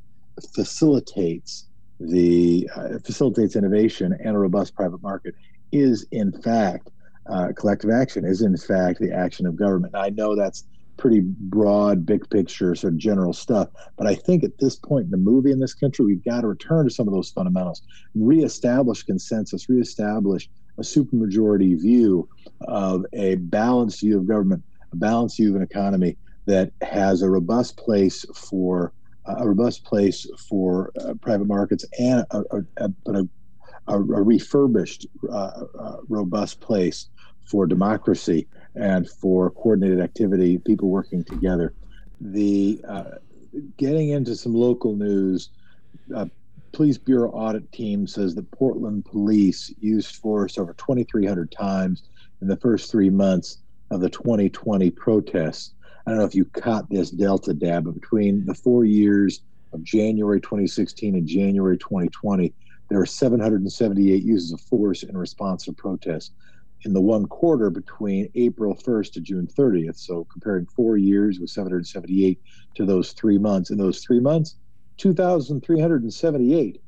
[0.55, 1.67] facilitates
[1.99, 5.35] the uh, facilitates innovation and a robust private market
[5.71, 6.89] is in fact
[7.29, 9.95] uh, collective action is in fact the action of government.
[9.95, 10.65] I know that's
[11.03, 13.67] pretty broad big picture sort of general stuff.
[13.97, 16.47] But i think at this point in the movie in this country we've got to
[16.47, 17.81] return to some of those fundamentals
[18.15, 22.29] reestablish consensus reestablish a supermajority view
[22.61, 24.63] of a balanced view of government,
[24.93, 28.93] a balanced view of an economy that has a robust place for
[29.25, 33.23] uh, a robust place for uh, private markets and a, a, a,
[33.87, 37.09] a, refurbished, uh, uh, robust place
[37.45, 41.73] for democracy and for coordinated activity, people working together.
[42.21, 43.03] The uh,
[43.77, 45.49] getting into some local news.
[46.15, 46.25] Uh,
[46.73, 52.03] Police Bureau audit team says that Portland police used force over 2,300 times
[52.41, 53.59] in the first three months
[53.91, 55.75] of the 2020 protests.
[56.05, 59.83] I don't know if you caught this Delta dab, but between the four years of
[59.83, 62.53] January 2016 and January 2020,
[62.89, 66.31] there were 778 uses of force in response to protests.
[66.85, 71.49] In the one quarter between April 1st to June 30th, so comparing four years with
[71.49, 72.41] 778
[72.75, 74.55] to those three months, in those three months,
[74.97, 76.81] 2,378.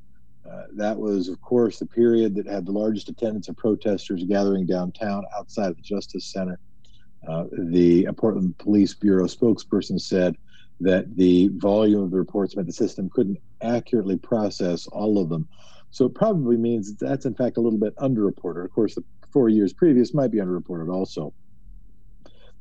[0.50, 4.66] Uh, that was, of course, the period that had the largest attendance of protesters gathering
[4.66, 6.60] downtown outside of the Justice Center.
[7.28, 10.36] Uh, the Portland Police Bureau spokesperson said
[10.82, 15.48] that the volume of the reports meant the system couldn't accurately process all of them.
[15.90, 18.66] So it probably means that that's, in fact, a little bit underreported.
[18.66, 19.04] Of course, the
[19.36, 21.34] four years previous might be underreported also.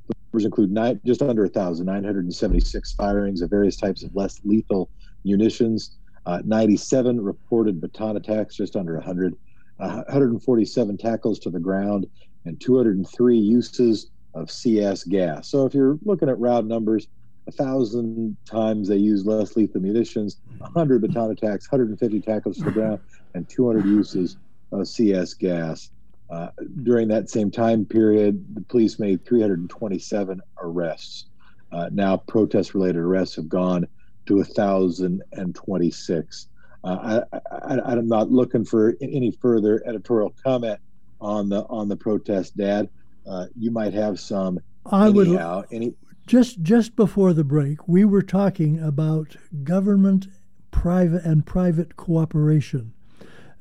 [0.08, 4.90] The numbers include just under 1,976 firings of various types of less lethal
[5.24, 5.96] munitions.
[6.26, 9.36] Uh, 97 reported baton attacks, just under 100.
[9.78, 12.08] Uh, 147 tackles to the ground,
[12.44, 15.48] and 203 uses of CS gas.
[15.48, 17.06] So if you're looking at round numbers,
[17.46, 22.72] a thousand times they used less lethal munitions, 100 baton attacks, 150 tackles to the
[22.72, 22.98] ground,
[23.34, 24.38] and 200 uses
[24.72, 25.90] of CS gas.
[26.30, 26.48] Uh,
[26.82, 31.26] during that same time period, the police made 327 arrests.
[31.70, 33.86] Uh, now, protest related arrests have gone
[34.26, 36.48] to 1,026.
[36.82, 40.80] Uh, I, I, I'm not looking for any further editorial comment
[41.20, 42.88] on the on the protest, Dad.
[43.26, 44.60] Uh, you might have some.
[44.86, 45.58] I anyhow.
[45.58, 45.66] would.
[45.72, 45.94] Any,
[46.26, 50.26] just just before the break, we were talking about government,
[50.70, 52.92] private, and private cooperation,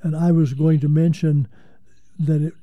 [0.02, 1.48] and I was going to mention
[2.20, 2.54] that it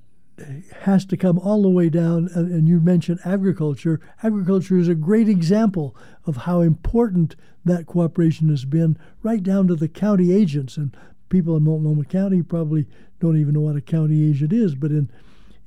[0.83, 2.29] has to come all the way down.
[2.35, 4.01] And you mentioned agriculture.
[4.23, 5.95] Agriculture is a great example
[6.27, 10.77] of how important that cooperation has been, right down to the county agents.
[10.77, 10.97] And
[11.29, 12.87] people in Multnomah County probably
[13.21, 15.11] don't even know what a county agent is, but in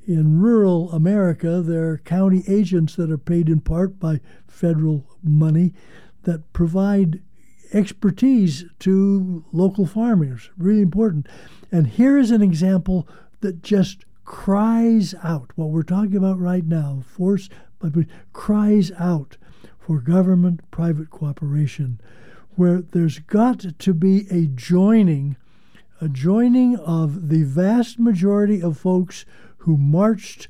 [0.06, 5.74] in rural America, there are county agents that are paid in part by federal money
[6.24, 7.22] that provide
[7.74, 10.50] expertise to local farmers.
[10.58, 11.28] Really important.
[11.72, 13.08] And here is an example
[13.44, 15.52] that just cries out.
[15.56, 17.94] What we're talking about right now force but
[18.32, 19.38] cries out
[19.78, 22.00] for government private cooperation
[22.56, 25.36] where there's got to be a joining
[26.02, 29.26] a joining of the vast majority of folks
[29.60, 30.50] who marched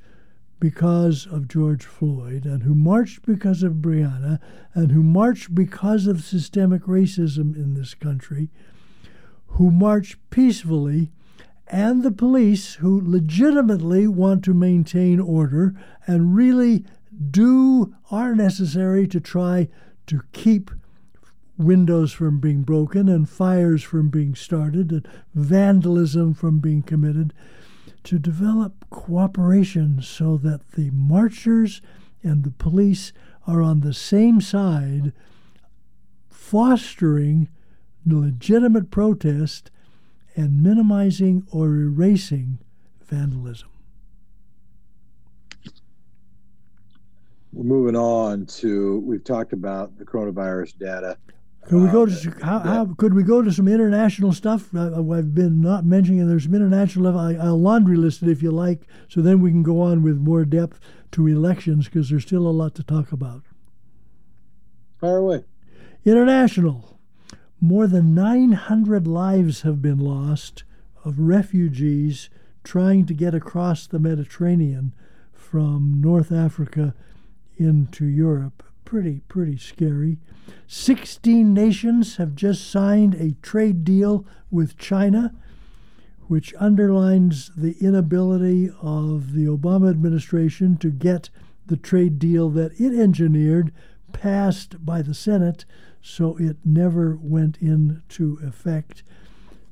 [0.60, 4.40] because of George Floyd and who marched because of Breonna
[4.74, 8.50] and who marched because of systemic racism in this country,
[9.48, 11.12] who marched peacefully
[11.68, 15.74] and the police who legitimately want to maintain order
[16.06, 16.86] and really
[17.32, 19.68] do are necessary to try
[20.08, 20.72] to keep
[21.58, 27.34] windows from being broken and fires from being started and vandalism from being committed
[28.04, 31.82] to develop cooperation so that the marchers
[32.24, 33.14] and the police
[33.48, 35.14] are on the same side
[36.30, 37.48] fostering
[38.06, 39.72] legitimate protest
[40.36, 42.60] and minimizing or erasing
[43.02, 43.70] vandalism.
[47.52, 51.18] We're moving on to we've talked about the coronavirus data.
[51.68, 54.76] Could we go to uh, how, how, could we go to some international stuff?
[54.76, 57.22] Uh, I've been not mentioning, and there's some international level.
[57.22, 60.18] I, will laundry list it if you like, so then we can go on with
[60.18, 60.80] more depth
[61.12, 63.44] to elections because there's still a lot to talk about.
[65.00, 65.46] Fire away.
[66.04, 66.93] International.
[67.64, 70.66] More than 900 lives have been lost
[71.06, 72.30] of refugees
[72.66, 74.94] trying to get across the Mediterranean
[75.32, 76.94] from North Africa
[77.56, 78.64] into Europe.
[78.84, 80.18] Pretty, pretty scary.
[80.68, 85.34] 16 nations have just signed a trade deal with China,
[86.28, 91.30] which underlines the inability of the Obama administration to get
[91.66, 93.72] the trade deal that it engineered
[94.12, 95.64] passed by the Senate
[96.04, 99.02] so it never went into effect.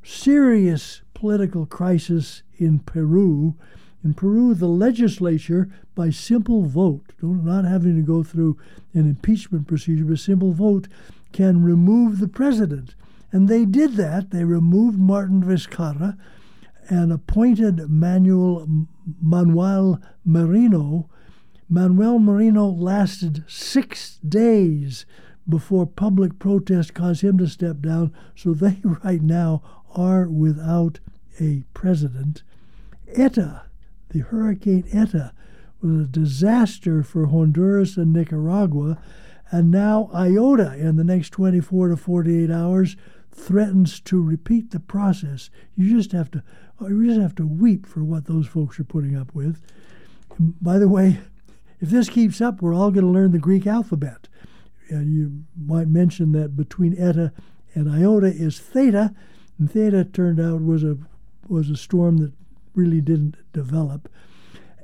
[0.01, 3.53] Serious political crisis in Peru.
[4.03, 8.57] In Peru, the legislature, by simple vote, not having to go through
[8.93, 10.87] an impeachment procedure, but simple vote,
[11.33, 12.95] can remove the president.
[13.31, 14.31] And they did that.
[14.31, 16.17] They removed Martin Vizcarra
[16.89, 18.67] and appointed Manuel
[19.21, 21.09] Manuel Merino.
[21.69, 25.05] Manuel Merino lasted six days
[25.47, 28.13] before public protest caused him to step down.
[28.35, 29.61] So they right now
[29.95, 30.99] are without
[31.39, 32.43] a president.
[33.15, 33.63] ETA,
[34.09, 35.33] the Hurricane ETA,
[35.81, 38.97] was a disaster for Honduras and Nicaragua.
[39.49, 42.95] And now IOTA, in the next 24 to 48 hours,
[43.31, 45.49] threatens to repeat the process.
[45.75, 46.43] You just have to,
[46.81, 49.61] uh, you just have to weep for what those folks are putting up with.
[50.39, 51.19] by the way,
[51.81, 54.27] if this keeps up, we're all going to learn the Greek alphabet
[54.91, 57.33] and you might mention that between eta
[57.73, 59.13] and iota is theta,
[59.57, 60.97] and theta turned out was a
[61.47, 62.33] was a storm that
[62.73, 64.09] really didn't develop.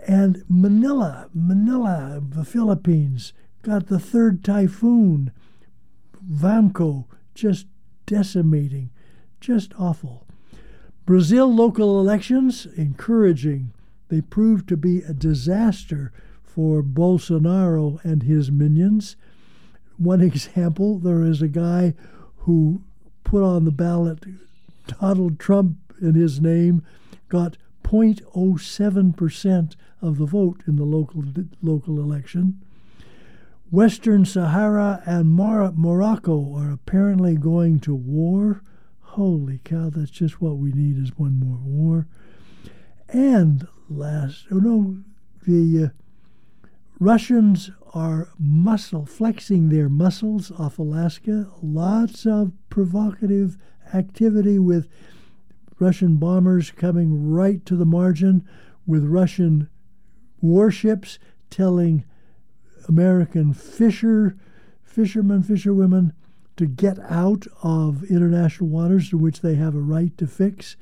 [0.07, 5.31] And Manila, Manila, the Philippines, got the third typhoon.
[6.25, 7.67] Vamco just
[8.05, 8.89] decimating,
[9.39, 10.25] just awful.
[11.05, 13.71] Brazil local elections encouraging.
[14.09, 16.11] They proved to be a disaster
[16.43, 19.15] for Bolsonaro and his minions.
[19.97, 21.93] One example there is a guy
[22.39, 22.81] who
[23.23, 24.23] put on the ballot
[24.87, 26.83] Donald Trump in his name,
[27.29, 31.23] got 0.07% of the vote in the local,
[31.61, 32.61] local election.
[33.69, 38.61] Western Sahara and Mar- Morocco are apparently going to war.
[39.01, 42.07] Holy cow, that's just what we need is one more war.
[43.09, 44.97] And last, oh no,
[45.45, 45.89] the uh,
[46.99, 51.47] Russians are muscle flexing their muscles off Alaska.
[51.61, 53.57] Lots of provocative
[53.93, 54.87] activity with
[55.79, 58.47] Russian bombers coming right to the margin,
[58.85, 59.69] with Russian
[60.41, 61.19] warships
[61.49, 62.03] telling
[62.87, 64.37] American fisher
[64.83, 66.13] fishermen, fisherwomen
[66.55, 70.75] to get out of international waters to which they have a right to fix.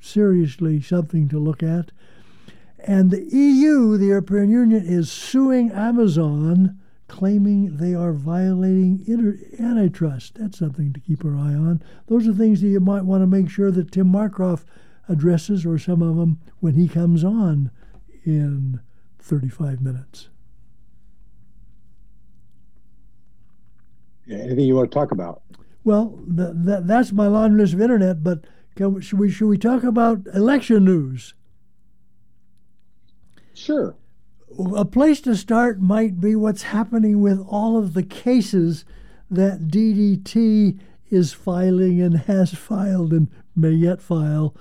[0.00, 1.90] Seriously, something to look at.
[2.80, 10.34] And the EU, the European Union, is suing Amazon, claiming they are violating inter- antitrust.
[10.38, 11.82] That's something to keep our eye on.
[12.06, 14.64] Those are things that you might want to make sure that Tim Marcroft
[15.08, 17.70] addresses, or some of them, when he comes on
[18.24, 18.80] in
[19.18, 20.28] 35 minutes.
[24.26, 25.42] Yeah, anything you want to talk about?
[25.84, 28.22] Well, th- th- that's my laundry list of internet.
[28.22, 28.44] But
[28.78, 31.34] we, should we should we talk about election news?
[33.58, 33.96] Sure.
[34.76, 38.84] A place to start might be what's happening with all of the cases
[39.30, 40.78] that DDT
[41.10, 44.54] is filing and has filed and may yet file.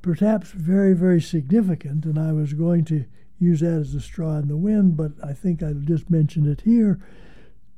[0.00, 3.04] Perhaps very, very significant, and I was going to
[3.38, 6.62] use that as a straw in the wind, but I think I'll just mention it
[6.62, 7.00] here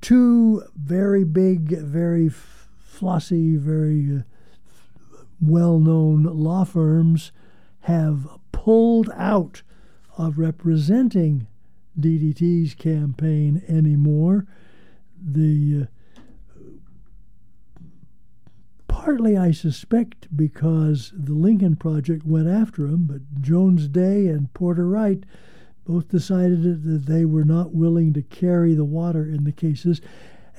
[0.00, 7.32] two very big, very flossy, very uh, well known law firms
[7.80, 9.62] have pulled out
[10.18, 11.46] of representing
[11.98, 14.46] DDT's campaign anymore.
[15.20, 15.86] The uh,
[18.88, 24.86] partly, I suspect, because the Lincoln Project went after him, but Jones Day and Porter
[24.86, 25.24] Wright
[25.86, 30.00] both decided that they were not willing to carry the water in the cases.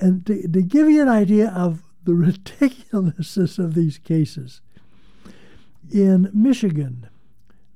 [0.00, 4.62] And to, to give you an idea of the ridiculousness of these cases,
[5.92, 7.08] in Michigan,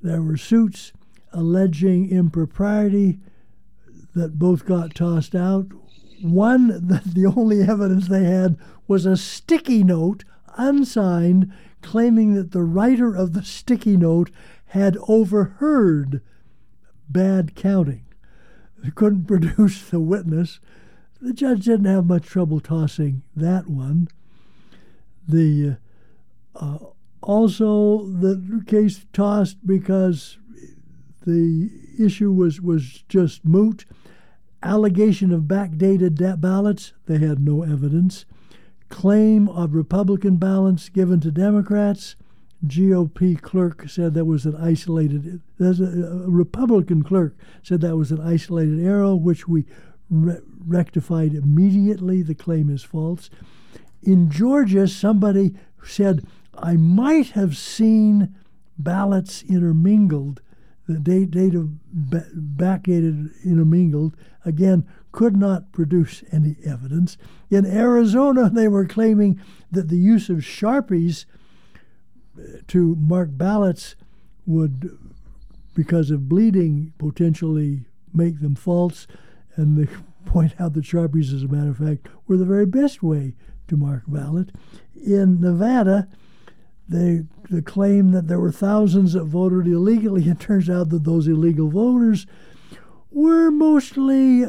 [0.03, 0.93] there were suits
[1.35, 3.19] alleging impropriety
[4.15, 5.67] that both got tossed out.
[6.23, 8.57] One, that the only evidence they had
[8.87, 10.25] was a sticky note,
[10.57, 14.31] unsigned, claiming that the writer of the sticky note
[14.67, 16.23] had overheard
[17.09, 18.05] bad counting.
[18.83, 20.61] They couldn't produce the witness.
[21.21, 24.09] The judge didn't have much trouble tossing that one.
[25.27, 25.79] The
[26.55, 26.79] uh,
[27.23, 30.39] also the case tossed because
[31.27, 33.85] the issue was was just moot.
[34.63, 38.25] Allegation of backdated ballots, they had no evidence.
[38.89, 42.17] Claim of Republican ballots given to Democrats,
[42.67, 48.21] GOP clerk said that was an isolated, there's a, Republican clerk said that was an
[48.21, 49.67] isolated error, which we
[50.09, 52.23] re- rectified immediately.
[52.23, 53.29] The claim is false.
[54.03, 58.35] In Georgia, somebody said, I might have seen
[58.79, 60.41] ballots intermingled,
[60.87, 64.17] the data backdated intermingled.
[64.45, 67.17] Again, could not produce any evidence.
[67.51, 71.25] In Arizona, they were claiming that the use of Sharpies
[72.39, 73.97] uh, to mark ballots
[74.47, 74.99] would,
[75.75, 79.07] because of bleeding, potentially make them false.
[79.57, 79.93] And they
[80.27, 83.35] point out that Sharpies, as a matter of fact, were the very best way
[83.69, 84.51] to mark ballot.
[84.95, 86.09] In Nevada,
[86.89, 90.29] they, they claim that there were thousands that voted illegally.
[90.29, 92.27] It turns out that those illegal voters
[93.11, 94.47] were mostly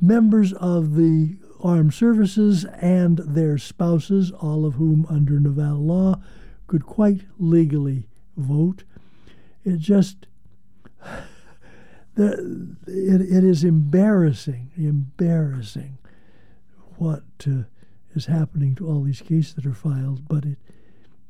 [0.00, 6.20] members of the armed services and their spouses, all of whom, under Nevada law,
[6.66, 8.84] could quite legally vote.
[9.64, 10.26] It just
[12.14, 15.98] the, it, it is embarrassing, embarrassing
[16.96, 17.62] what uh,
[18.14, 20.28] is happening to all these cases that are filed.
[20.28, 20.58] But it,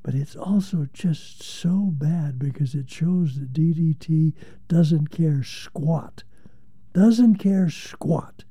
[0.02, 4.32] but it's also just so bad because it shows that DDT
[4.68, 6.24] doesn't care squat,
[6.92, 8.44] doesn't care squat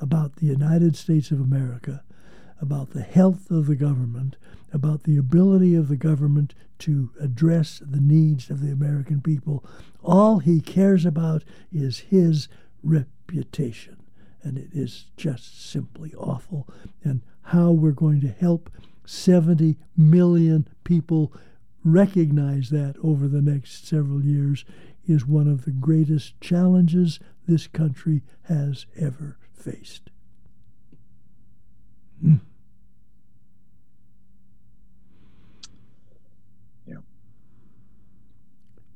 [0.00, 2.02] about the United States of America,
[2.60, 4.36] about the health of the government,
[4.72, 9.64] about the ability of the government to address the needs of the American people.
[10.02, 12.48] All he cares about is his
[12.82, 13.96] reputation.
[14.42, 16.66] And it is just simply awful.
[17.04, 18.70] And how we're going to help
[19.10, 21.32] 70 million people
[21.84, 24.64] recognize that over the next several years
[25.04, 30.10] is one of the greatest challenges this country has ever faced.
[32.24, 32.40] Mm.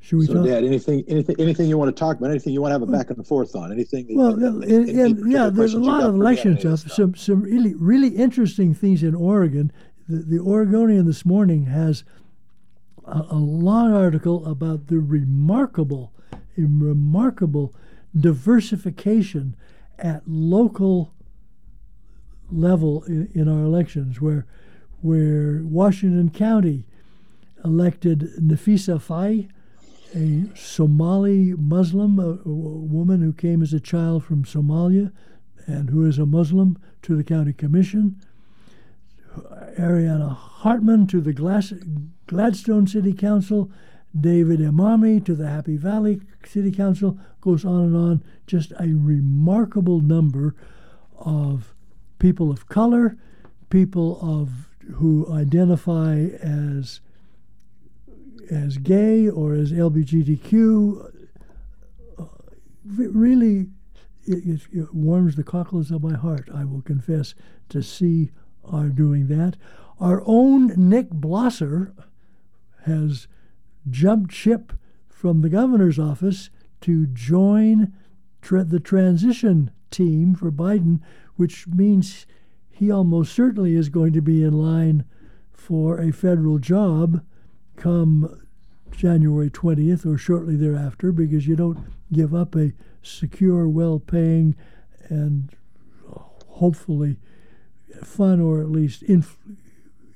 [0.04, 0.44] Should we so, talk?
[0.44, 2.28] Dad, anything, anything, anything you want to talk about?
[2.30, 3.72] Anything you want to have a back and forth on?
[3.72, 4.06] Anything?
[4.10, 6.80] Well, and, and, yeah, there's a lot of election stuff.
[6.80, 6.92] stuff.
[6.92, 9.72] Some, some really, really interesting things in Oregon.
[10.08, 12.04] The, the Oregonian this morning has
[13.06, 16.12] a, a long article about the remarkable,
[16.56, 17.74] remarkable
[18.18, 19.56] diversification
[19.98, 21.14] at local
[22.50, 24.46] level in, in our elections, where
[25.04, 26.86] where Washington County
[27.62, 29.48] elected Nafisa Fai,
[30.14, 35.12] a Somali Muslim, a, a, woman who came as a child from Somalia
[35.66, 38.18] and who is a Muslim, to the county commission.
[39.78, 43.70] Ariana Hartman to the Gladstone City Council,
[44.18, 48.24] David Emami to the Happy Valley City Council, goes on and on.
[48.46, 50.54] Just a remarkable number
[51.18, 51.74] of
[52.18, 53.18] people of color,
[53.70, 57.00] people of who identify as
[58.50, 61.12] as gay or as LGBTQ.
[62.18, 62.24] Uh,
[62.84, 63.66] really,
[64.26, 67.34] it, it, warms the cockles of my heart, I will confess,
[67.70, 68.30] to see
[68.70, 69.56] our doing that.
[70.00, 71.92] Our own Nik Blosser
[72.84, 73.26] has
[73.88, 74.72] jumped ship
[75.08, 76.50] from the governor's office
[76.82, 77.92] to join
[78.42, 81.00] tra- the transition team for Biden,
[81.36, 82.26] which means
[82.70, 85.04] he almost certainly is going to be in line
[85.52, 87.24] for a federal job
[87.76, 88.42] come
[88.90, 91.78] January 20th or shortly thereafter because you don't
[92.12, 94.54] give up a secure, well paying,
[95.08, 95.50] and
[96.48, 97.16] hopefully
[98.02, 99.38] fun or at least inf-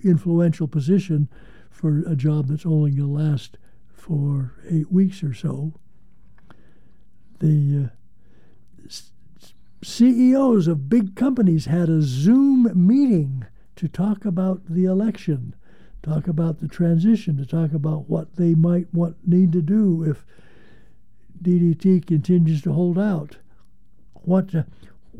[0.03, 1.29] influential position
[1.71, 3.59] for a job that's only going to last
[3.93, 5.75] for eight weeks or so.
[7.41, 8.89] The uh,
[9.83, 15.55] CEOs of big companies had a Zoom meeting to talk about the election,
[16.03, 20.25] talk about the transition, to talk about what they might want need to do if
[21.41, 23.37] DDT continues to hold out.
[24.15, 24.53] What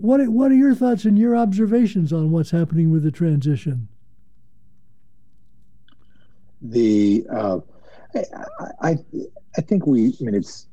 [0.01, 3.89] what what are your thoughts and your observations on what's happening with the transition?
[6.63, 7.59] The uh,
[8.15, 8.25] I,
[8.81, 8.99] I
[9.57, 10.67] I think we I mean it's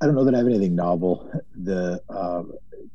[0.00, 1.30] I don't know that I have anything novel.
[1.56, 2.42] The uh,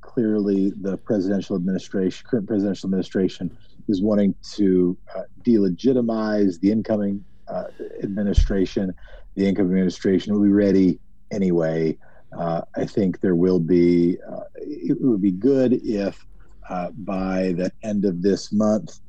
[0.02, 3.56] clearly the presidential administration, current presidential administration,
[3.88, 7.66] is wanting to uh, delegitimize the incoming uh,
[8.02, 8.94] administration.
[9.36, 11.00] The incoming administration will be ready
[11.32, 11.98] anyway.
[12.38, 14.18] Uh, I think there will be.
[14.28, 16.26] Uh, it would be good if
[16.70, 19.00] uh, by the end of this month,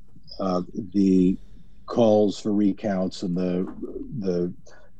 [0.40, 0.62] uh,
[0.92, 1.38] the
[1.86, 3.66] calls for recounts and the
[4.18, 4.52] the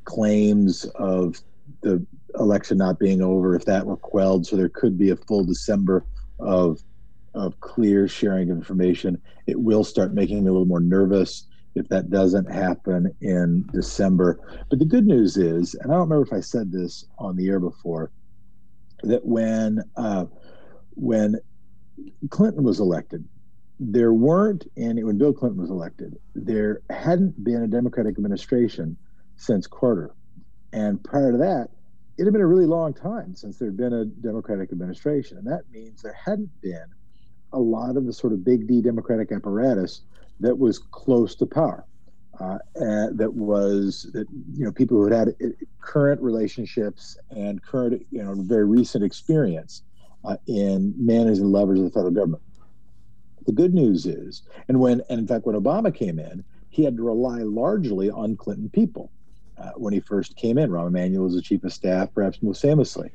[0.05, 1.39] claims of
[1.81, 2.05] the
[2.39, 6.05] election not being over, if that were quelled, so there could be a full December
[6.39, 6.79] of
[7.33, 9.21] of clear sharing of information.
[9.45, 14.39] It will start making me a little more nervous if that doesn't happen in December.
[14.69, 17.49] But the good news is, and I don't remember if I said this on the
[17.49, 18.11] air before,
[19.03, 20.25] that when uh,
[20.95, 21.35] when
[22.29, 23.25] Clinton was elected,
[23.79, 28.97] there weren't any when Bill Clinton was elected, there hadn't been a Democratic administration
[29.35, 30.15] since Carter.
[30.71, 31.69] And prior to that,
[32.17, 35.37] it had been a really long time since there had been a Democratic administration.
[35.37, 36.85] And that means there hadn't been
[37.51, 40.01] a lot of the sort of big D Democratic apparatus
[40.39, 41.85] that was close to power.
[42.39, 42.57] Uh,
[43.13, 45.47] that was that you know people who had had uh,
[45.79, 49.83] current relationships and current you know very recent experience
[50.25, 52.43] uh, in managing levers of the federal government.
[53.45, 56.97] The good news is, and when and in fact when Obama came in, he had
[56.97, 59.11] to rely largely on Clinton people.
[59.57, 62.61] Uh, when he first came in, Rahm Emanuel was the chief of staff, perhaps most
[62.61, 63.11] famously,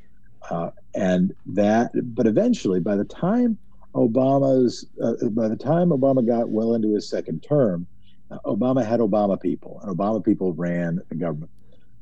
[0.49, 1.91] uh, and that.
[2.15, 3.59] But eventually, by the time
[3.95, 7.87] Obama's uh, by the time Obama got well into his second term,
[8.31, 11.51] uh, Obama had Obama people, and Obama people ran the government.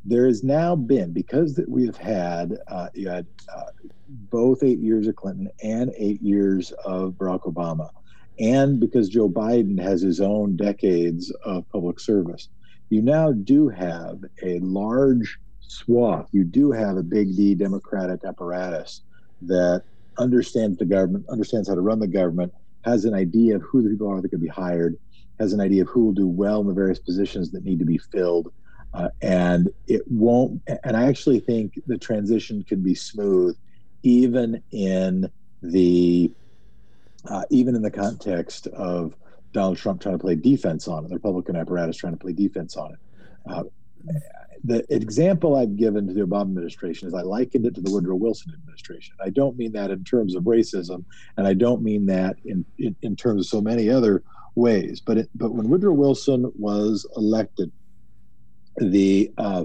[0.04, 3.62] There has now been because that we have had uh, you had uh,
[4.08, 7.88] both eight years of Clinton and eight years of Barack Obama,
[8.38, 12.48] and because Joe Biden has his own decades of public service,
[12.90, 16.28] you now do have a large swath.
[16.32, 19.02] You do have a big D Democratic apparatus
[19.42, 19.84] that
[20.18, 22.52] understands the government, understands how to run the government,
[22.84, 24.96] has an idea of who the people are that could be hired,
[25.38, 27.84] has an idea of who will do well in the various positions that need to
[27.84, 28.52] be filled.
[28.94, 33.56] Uh, and it won't, and I actually think the transition can be smooth
[34.02, 35.30] even in
[35.62, 36.32] the
[37.28, 39.14] uh, even in the context of
[39.52, 42.76] Donald Trump trying to play defense on it, the Republican apparatus trying to play defense
[42.76, 42.98] on it.
[43.50, 43.64] Uh,
[44.64, 48.16] the example I've given to the Obama administration is I likened it to the Woodrow
[48.16, 49.14] Wilson administration.
[49.22, 51.04] I don't mean that in terms of racism,
[51.36, 54.22] and I don't mean that in, in, in terms of so many other
[54.54, 55.00] ways.
[55.00, 57.70] But it, but when Woodrow Wilson was elected,
[58.76, 59.64] the uh,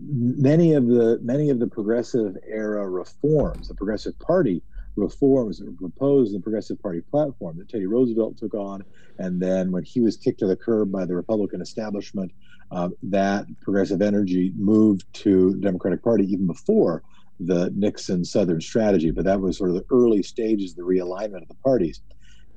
[0.00, 4.62] many of the many of the progressive era reforms, the Progressive Party
[4.96, 8.82] reforms that were proposed in the Progressive Party platform that Teddy Roosevelt took on,
[9.18, 12.32] and then when he was kicked to the curb by the Republican establishment,
[12.70, 17.02] uh, that progressive energy moved to the Democratic Party even before
[17.40, 21.42] the Nixon Southern strategy, but that was sort of the early stages of the realignment
[21.42, 22.00] of the parties.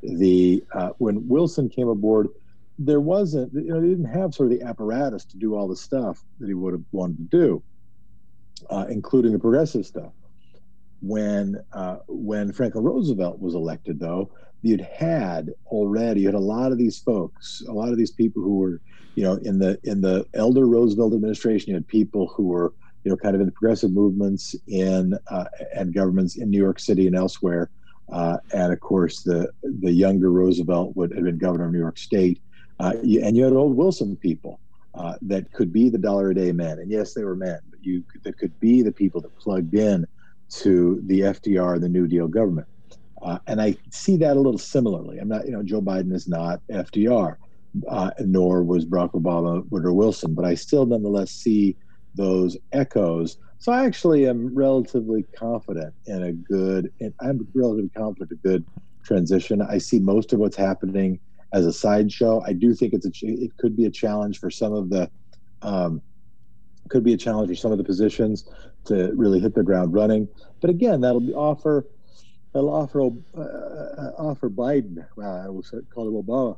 [0.02, 2.30] The uh, when Wilson came aboard,
[2.78, 5.76] there wasn't you know they didn't have sort of the apparatus to do all the
[5.76, 7.64] stuff that he would have wanted to do,
[8.70, 10.14] uh, including the progressive stuff.
[11.02, 14.32] When uh, when Franklin Roosevelt was elected, though,
[14.62, 18.44] you'd had already you had a lot of these folks, a lot of these people
[18.44, 18.82] who were
[19.16, 22.74] you know in the in the elder Roosevelt administration, you had people who were
[23.04, 25.46] you know, kind of in the progressive movements in uh,
[25.76, 27.70] and governments in New York City and elsewhere.
[28.12, 31.98] Uh, and of course, the the younger Roosevelt would have been governor of New York
[31.98, 32.42] State,
[32.80, 34.60] uh, and you had old Wilson people
[34.96, 36.80] uh, that could be the dollar a day men.
[36.80, 40.06] And yes, they were men, but you that could be the people that plugged in
[40.50, 42.68] to the FDR, the New Deal government.
[43.22, 45.20] Uh, and I see that a little similarly.
[45.20, 47.36] I'm not, you know, Joe Biden is not FDR,
[47.88, 51.76] uh, nor was Barack Obama Woodrow Wilson, but I still nonetheless see
[52.16, 53.38] those echoes.
[53.60, 58.66] So I actually am relatively confident in a good, and I'm relatively confident a good
[59.04, 59.62] transition.
[59.62, 61.20] I see most of what's happening
[61.52, 62.42] as a sideshow.
[62.46, 65.10] I do think it's a, it could be a challenge for some of the,
[65.62, 66.02] um,
[66.88, 68.50] could be a challenge for some of the positions
[68.86, 70.28] to really hit the ground running.
[70.62, 71.86] But again, that'll be offer,
[72.54, 75.06] that'll offer uh, uh offer Biden.
[75.16, 76.58] Wow, I was call it Obama.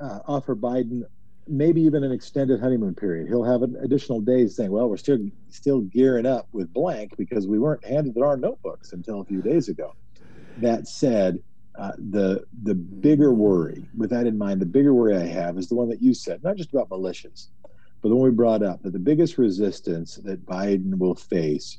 [0.00, 1.02] Uh, offer Biden
[1.48, 3.28] maybe even an extended honeymoon period.
[3.28, 7.46] He'll have an additional days saying, "Well, we're still still gearing up with blank because
[7.46, 9.94] we weren't handed our notebooks until a few days ago."
[10.58, 11.38] That said,
[11.78, 15.68] uh, the the bigger worry, with that in mind, the bigger worry I have is
[15.68, 17.48] the one that you said, not just about militias,
[18.02, 21.78] but the one we brought up that the biggest resistance that Biden will face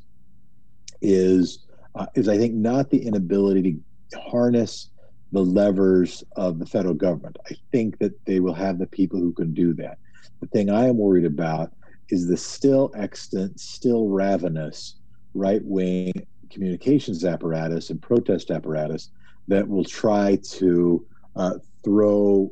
[1.02, 1.66] is
[1.96, 3.78] uh, is I think not the inability
[4.12, 4.90] to harness
[5.32, 7.38] the levers of the federal government.
[7.50, 9.98] I think that they will have the people who can do that.
[10.42, 11.72] The thing I am worried about
[12.10, 15.00] is the still extant, still ravenous
[15.34, 16.14] right wing
[16.52, 19.10] communications apparatus and protest apparatus
[19.48, 21.06] that will try to
[21.36, 22.50] uh, throw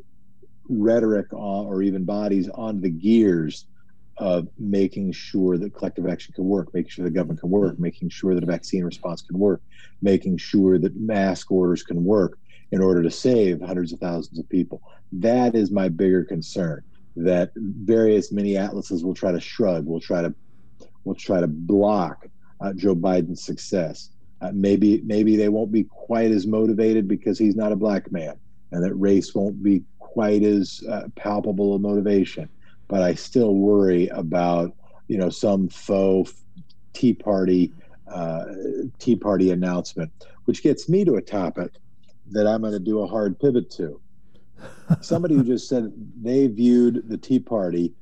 [0.71, 3.65] rhetoric or even bodies on the gears
[4.17, 8.09] of making sure that collective action can work, making sure the government can work, making
[8.09, 9.61] sure that a vaccine response can work,
[10.01, 12.37] making sure that mask orders can work,
[12.71, 14.81] in order to save hundreds of thousands of people.
[15.11, 16.83] That is my bigger concern.
[17.15, 20.33] That various mini atlases will try to shrug, will try to,
[21.03, 22.27] will try to block
[22.61, 24.11] uh, Joe Biden's success.
[24.41, 28.39] Uh, maybe maybe they won't be quite as motivated because he's not a black man,
[28.71, 32.49] and that race won't be quite as uh, palpable a motivation.
[32.87, 34.75] But I still worry about
[35.07, 36.33] you know some faux
[36.93, 37.71] Tea Party
[38.07, 38.45] uh,
[38.99, 40.11] Tea Party announcement,
[40.45, 41.71] which gets me to a topic
[42.31, 43.99] that I'm going to do a hard pivot to.
[45.01, 45.91] Somebody who just said
[46.21, 47.93] they viewed the Tea Party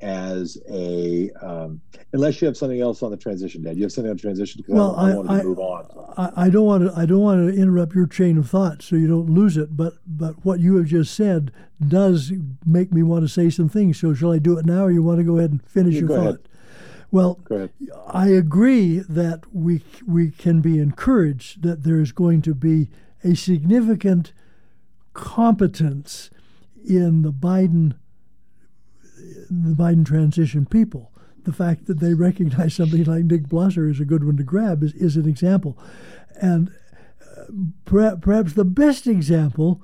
[0.00, 1.80] as a um,
[2.12, 3.76] unless you have something else on the transition, Dad.
[3.76, 5.86] You have something on transition because well, I, I, want to move on.
[6.16, 6.98] I, I, don't want to.
[6.98, 9.76] I don't want to interrupt your chain of thought so you don't lose it.
[9.76, 11.52] But but what you have just said
[11.86, 12.32] does
[12.66, 13.98] make me want to say some things.
[13.98, 16.00] So shall I do it now, or you want to go ahead and finish yeah,
[16.00, 16.18] your thought?
[16.18, 16.48] Ahead.
[17.10, 17.40] Well,
[18.06, 22.90] I agree that we we can be encouraged that there is going to be
[23.24, 24.32] a significant
[25.14, 26.30] competence
[26.86, 27.94] in the Biden
[29.50, 31.12] the Biden transition people.
[31.44, 34.82] The fact that they recognize somebody like Nik Blosser is a good one to grab
[34.82, 35.78] is, is an example.
[36.40, 36.70] And
[37.38, 39.82] uh, perhaps the best example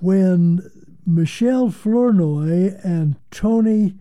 [0.00, 0.70] when
[1.06, 3.94] Michelle Flournoy and Tony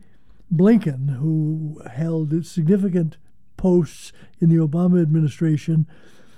[0.54, 3.18] Blinken, who held significant
[3.58, 5.88] posts in the Obama administration,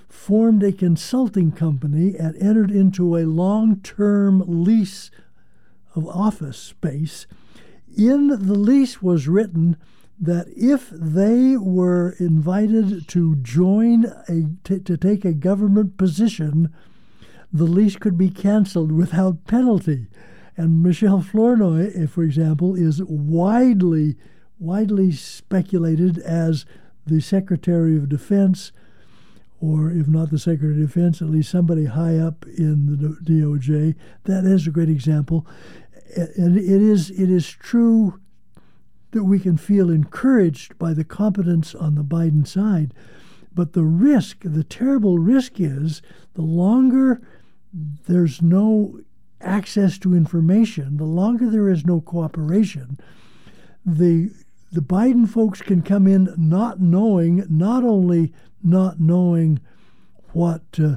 [0.08, 5.10] formed a consulting company and entered into a long term lease
[5.94, 7.26] of office space.
[7.96, 9.76] In the lease was written
[10.20, 16.72] that if they were invited to join a t- to take a government position,
[17.52, 20.06] the lease could be canceled without penalty.
[20.56, 24.16] And Michelle Flournoy, eh, for example, is widely
[24.58, 26.66] widely speculated as
[27.06, 28.72] the Secretary of Defense
[29.60, 33.94] or if not the Secretary of Defense, at least somebody high up in the DOJ.
[34.24, 35.46] That is a great example.
[36.16, 38.20] And it is, it is true
[39.12, 42.94] that we can feel encouraged by the competence on the Biden side.
[43.52, 46.02] But the risk, the terrible risk is
[46.34, 47.20] the longer
[48.06, 49.00] there's no
[49.40, 52.98] access to information, the longer there is no cooperation,
[53.84, 54.30] the
[54.72, 58.32] the Biden folks can come in not knowing not only
[58.62, 59.58] not knowing
[60.32, 60.96] what uh,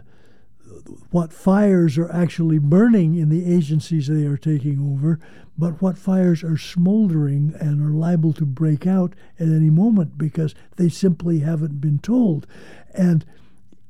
[1.11, 5.19] what fires are actually burning in the agencies they are taking over,
[5.57, 10.55] but what fires are smoldering and are liable to break out at any moment because
[10.77, 12.47] they simply haven't been told.
[12.93, 13.25] And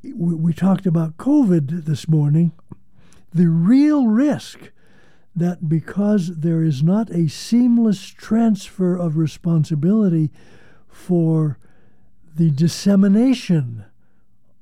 [0.03, 2.51] we, we talked about COVID this morning.
[3.33, 4.71] The real risk
[5.35, 10.29] that because there is not a seamless transfer of responsibility
[10.87, 11.57] for
[12.35, 13.85] the dissemination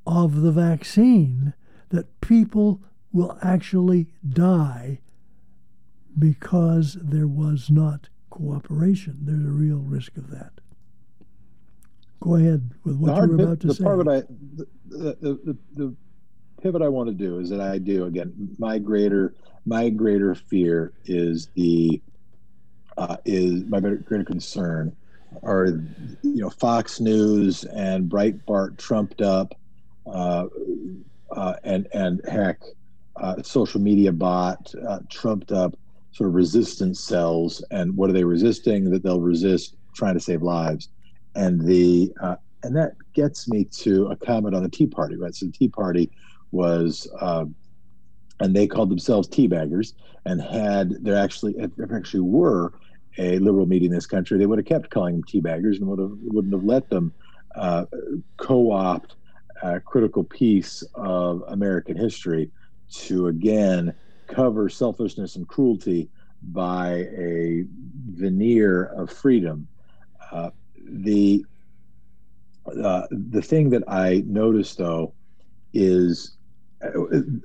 [0.07, 1.53] of the vaccine,
[1.91, 2.81] that people
[3.13, 4.99] will actually die
[6.17, 9.19] because there was not cooperation.
[9.21, 10.53] There's a real risk of that.
[12.19, 13.83] Go ahead with what you were about to the say.
[13.83, 15.95] Part of I, the, the, the, the
[16.61, 18.55] pivot I want to do is that I do again.
[18.57, 19.35] My greater
[19.65, 22.01] my greater fear is the
[22.97, 24.95] uh, is my greater concern
[25.43, 25.67] are
[26.21, 29.55] you know Fox News and Breitbart trumped up
[30.05, 30.45] uh,
[31.35, 32.59] uh, and and heck
[33.19, 35.75] uh, social media bot uh, trumped up
[36.11, 37.63] sort of resistance cells.
[37.71, 38.89] And what are they resisting?
[38.89, 40.89] That they'll resist trying to save lives.
[41.35, 45.33] And the uh, and that gets me to a comment on the Tea Party right?
[45.33, 46.11] So the Tea Party
[46.51, 47.45] was uh,
[48.41, 49.93] and they called themselves teabaggers
[50.25, 52.73] and had there actually if there actually were
[53.17, 55.99] a liberal media in this country they would have kept calling them teabaggers and would
[55.99, 57.13] have wouldn't have let them
[57.55, 57.85] uh,
[58.37, 59.15] co-opt
[59.61, 62.49] a critical piece of American history
[62.91, 63.93] to again
[64.27, 66.09] cover selfishness and cruelty
[66.41, 67.65] by a
[68.09, 69.67] veneer of freedom.
[70.31, 70.49] Uh,
[70.83, 71.45] the
[72.83, 75.13] uh, the thing that I noticed though
[75.73, 76.37] is
[76.83, 76.91] uh,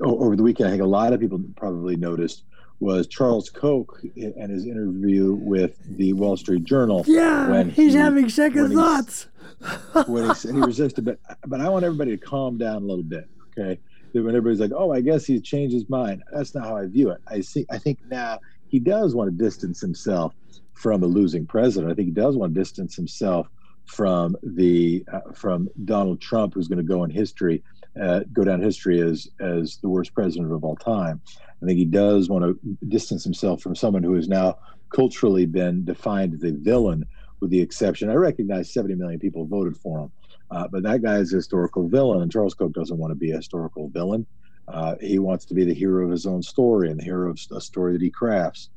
[0.01, 2.45] over the weekend, I think a lot of people probably noticed
[2.81, 7.05] was Charles Koch and his interview with the Wall Street Journal.
[7.07, 9.29] Yeah, when he's he, having second thoughts.
[10.07, 13.29] when he, he resisted, but but I want everybody to calm down a little bit,
[13.59, 13.81] okay?
[14.13, 17.11] When everybody's like, "Oh, I guess he's changed his mind," that's not how I view
[17.11, 17.21] it.
[17.27, 17.67] I see.
[17.71, 20.35] I think now he does want to distance himself
[20.75, 21.93] from a losing president.
[21.93, 23.49] I think he does want to distance himself
[23.87, 27.63] from the uh, from Donald Trump, who's going to go in history,
[28.01, 31.21] uh, go down history as as the worst president of all time.
[31.63, 34.57] I think he does want to distance himself from someone who has now
[34.95, 37.05] culturally been defined as a villain,
[37.41, 38.11] with the exception.
[38.11, 40.13] I recognize 70 million people voted for him,
[40.51, 43.33] uh, but that guy is a historical villain, and Charles Koch doesn't want to be
[43.33, 44.27] a historical villain.
[44.69, 47.39] Uh, he wants to be the hero of his own story and the hero of
[47.53, 48.71] a story that he crafts.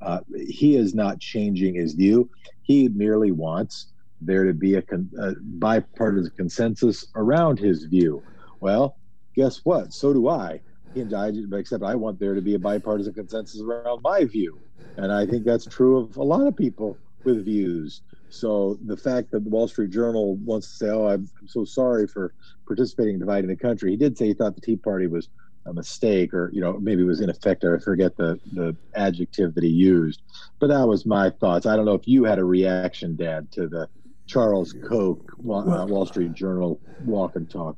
[0.00, 2.28] Uh, he is not changing his view.
[2.62, 8.22] He merely wants there to be a, con- a bipartisan consensus around his view.
[8.62, 8.96] Well,
[9.34, 9.92] guess what?
[9.92, 10.60] So do I.
[10.94, 14.60] And I, except I want there to be a bipartisan consensus around my view,
[14.96, 18.02] and I think that's true of a lot of people with views.
[18.28, 21.64] So the fact that the Wall Street Journal wants to say, "Oh, I'm, I'm so
[21.64, 22.34] sorry for
[22.66, 25.28] participating in dividing the country," he did say he thought the Tea Party was
[25.64, 27.72] a mistake, or you know, maybe it was ineffective.
[27.72, 30.20] I forget the the adjective that he used,
[30.60, 31.64] but that was my thoughts.
[31.64, 33.88] I don't know if you had a reaction, Dad, to the
[34.26, 37.76] Charles Koch uh, Wall Street Journal walk and talk.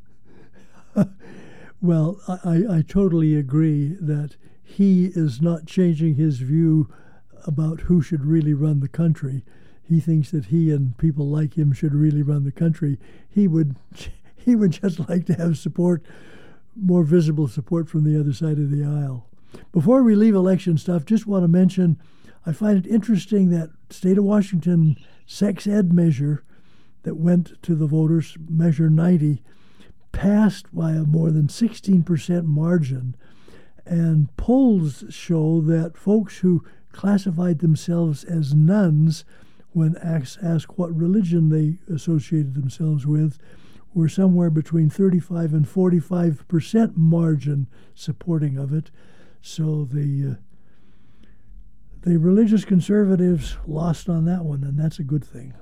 [1.82, 6.92] Well, I, I totally agree that he is not changing his view
[7.46, 9.44] about who should really run the country.
[9.82, 12.98] He thinks that he and people like him should really run the country.
[13.28, 13.76] He would
[14.36, 16.02] he would just like to have support,
[16.74, 19.28] more visible support from the other side of the aisle.
[19.72, 21.98] Before we leave election stuff, just want to mention
[22.46, 26.44] I find it interesting that state of Washington sex ed measure
[27.04, 29.42] that went to the voters, Measure 90,
[30.14, 33.16] passed by a more than 16% margin.
[33.84, 39.24] And polls show that folks who classified themselves as nones,
[39.72, 43.38] when asked, asked what religion they associated themselves with,
[43.92, 48.90] were somewhere between 35 and 45 percent margin supporting of it.
[49.42, 51.26] So the uh,
[52.02, 55.54] the religious conservatives lost on that one, and that's a good thing.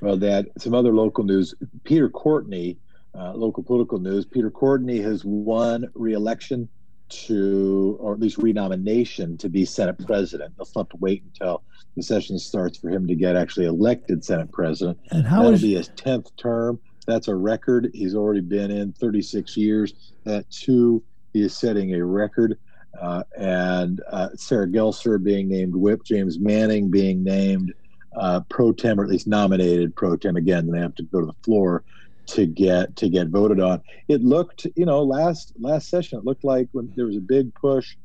[0.00, 1.54] Well, Dad, some other local news.
[1.84, 2.78] Peter Courtney,
[3.14, 4.24] uh, local political news.
[4.24, 6.68] Peter Courtney has won re-election
[7.08, 10.54] to, or at least renomination to be Senate president.
[10.56, 11.62] They'll have to wait until
[11.96, 14.98] the session starts for him to get actually elected Senate president.
[15.10, 15.62] And how That'll is...
[15.62, 16.78] be his tenth term.
[17.06, 17.90] That's a record.
[17.94, 20.12] He's already been in 36 years.
[20.24, 22.58] That too, he is setting a record.
[23.00, 27.72] Uh, and uh, Sara Gelser being named whip, James Manning being named
[28.16, 30.70] uh, pro tem, or at least nominated pro tem again.
[30.70, 31.84] They have to go to the floor
[32.28, 33.80] to get to get voted on.
[34.08, 37.54] It looked, you know, last last session, it looked like when there was a big
[37.54, 37.96] push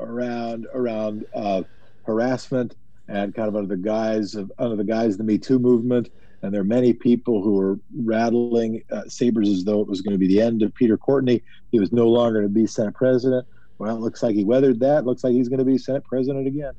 [0.00, 1.62] around around uh,
[2.06, 2.76] harassment
[3.08, 6.08] and kind of under the guise of under the guise of the Me Too movement
[6.42, 10.14] and there are many people who are rattling uh, sabers as though it was going
[10.14, 11.42] to be the end of Peter Courtney.
[11.72, 13.46] He was no longer to be Senate president.
[13.78, 15.04] Well, it looks like he weathered that.
[15.04, 16.72] Looks like he's going to be Senate president again.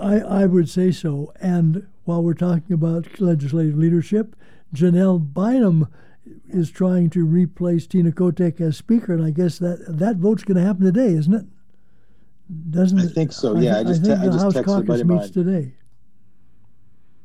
[0.00, 1.32] I, I would say so.
[1.40, 4.36] And while we're talking about legislative leadership,
[4.74, 5.88] Janelle Bynum
[6.48, 10.56] is trying to replace Tina Kotek as Speaker, and I guess that that vote's going
[10.56, 11.46] to happen today, isn't it?
[12.70, 13.56] Doesn't I think so.
[13.58, 15.74] Yeah, I, I, just, think te- I the just House texted caucus meets today.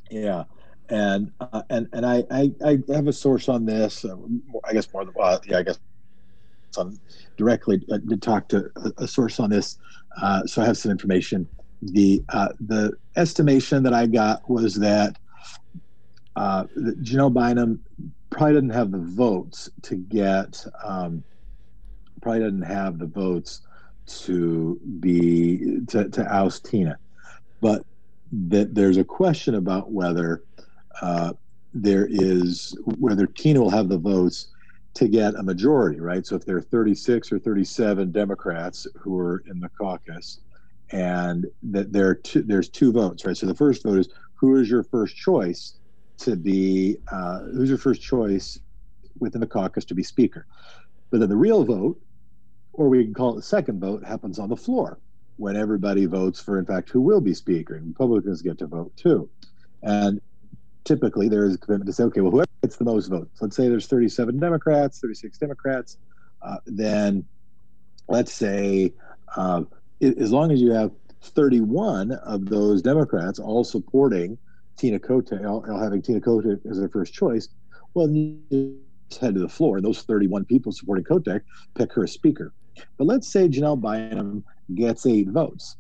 [0.10, 0.44] Yeah,
[0.90, 4.04] and uh, and and I, I I have a source on this.
[4.04, 4.16] Uh,
[4.66, 5.80] I guess more than uh, yeah, I guess
[6.78, 7.00] on
[7.38, 9.78] directly uh, to talk to a, a source on this.
[10.22, 11.48] Uh, so I have some information.
[11.92, 15.18] The uh, the estimation that I got was that
[16.36, 17.82] uh, that Bynum
[18.30, 21.24] probably didn't have the votes to get um,
[22.22, 23.62] probably didn't have the votes
[24.06, 26.98] to be to, to oust Tina,
[27.62, 27.86] but
[28.32, 30.44] that there's a question about whether
[31.02, 31.34] uh,
[31.74, 34.48] there is whether Tina will have the votes
[34.96, 36.26] to get a majority, right?
[36.26, 40.40] So if there are 36 or 37 Democrats who are in the caucus,
[40.94, 43.36] and that there are two, there's two votes, right?
[43.36, 45.74] So the first vote is who is your first choice
[46.20, 48.60] to be uh, who's your first choice
[49.20, 50.46] within the caucus to be speaker,
[51.10, 52.00] but then the real vote,
[52.74, 55.00] or we can call it the second vote, happens on the floor
[55.38, 57.76] when everybody votes for, in fact, who will be speaker.
[57.76, 59.28] And Republicans get to vote too.
[59.82, 60.22] And
[60.84, 63.56] typically there is a commitment to say, okay, well, whoever gets the most votes, let's
[63.56, 65.98] say there's 37 Democrats, 36 Democrats,
[66.44, 67.26] uh, then
[68.08, 68.94] let's say
[69.36, 69.64] uh,
[70.04, 70.92] as long as you have
[71.22, 74.38] 31 of those Democrats all supporting
[74.78, 77.48] Tina Kotek, all, all having Tina Kotek as their first choice,
[77.94, 78.82] well, you
[79.20, 79.78] head to the floor.
[79.78, 81.42] And those 31 people supporting Kotek
[81.76, 82.54] pick her as speaker.
[82.98, 84.44] But let's say Janelle Bynum
[84.76, 85.78] gets eight votes.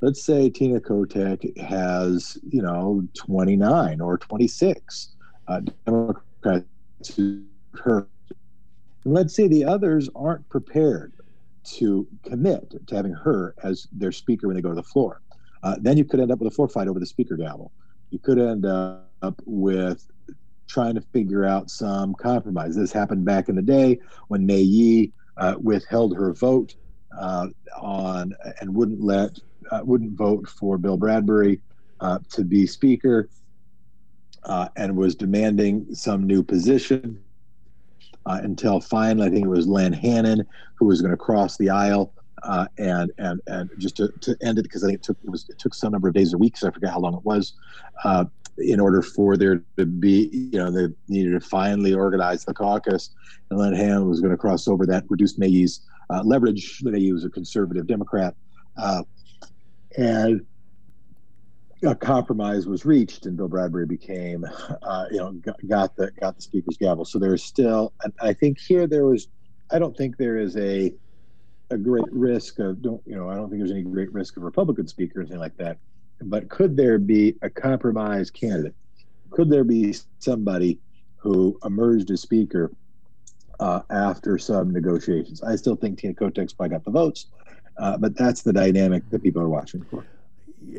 [0.00, 5.14] Let's say Tina Kotek has, you know, 29 or 26
[5.48, 6.66] uh, Democrats
[7.04, 7.44] to
[7.82, 8.06] her.
[9.04, 11.14] And let's say the others aren't prepared
[11.64, 15.20] to commit to having her as their speaker when they go to the floor.
[15.62, 17.72] Uh, then you could end up with a floor fight over the speaker gavel.
[18.10, 20.06] You could end up with
[20.68, 22.76] trying to figure out some compromise.
[22.76, 23.98] This happened back in the day
[24.28, 26.74] when Mae Yih uh, withheld her vote
[27.18, 27.48] uh,
[27.80, 29.38] on and wouldn't let
[29.70, 31.60] uh, wouldn't vote for Bill Bradbury
[32.00, 33.28] uh, to be speaker
[34.44, 37.23] uh, and was demanding some new position
[38.26, 40.46] uh, until finally I think it was Lenn Hannon
[40.76, 42.12] who was going to cross the aisle
[42.42, 45.30] uh, and and and just to, to end it because I think it took it
[45.30, 47.54] was it took some number of days or weeks I forget how long it was
[48.58, 53.10] in order for there to be, you know, they needed to finally organize the caucus.
[53.50, 56.80] And Lenn Hannon was going to cross over that, reduced Mae Yih's uh, leverage.
[56.82, 58.34] Yih was a conservative Democrat.
[58.76, 59.02] Uh,
[59.96, 60.44] and
[61.84, 64.44] a compromise was reached, and Bill Bradbury became,
[64.82, 65.32] uh, you know,
[65.66, 67.04] got, the got the speaker's gavel.
[67.04, 69.28] So there's still, I think here there was,
[69.70, 70.92] I don't think there is a
[71.70, 74.42] a great risk of don't you know I don't think there's any great risk of
[74.42, 75.78] Republican speaker or anything like that
[76.20, 78.74] but could there be a compromise candidate?
[79.30, 80.78] Could there be somebody
[81.16, 82.70] who emerged as speaker
[83.60, 85.42] uh, after some negotiations?
[85.42, 87.26] I still think Tina Kotek's probably got the votes,
[87.78, 90.04] uh, but that's the dynamic that people are watching for.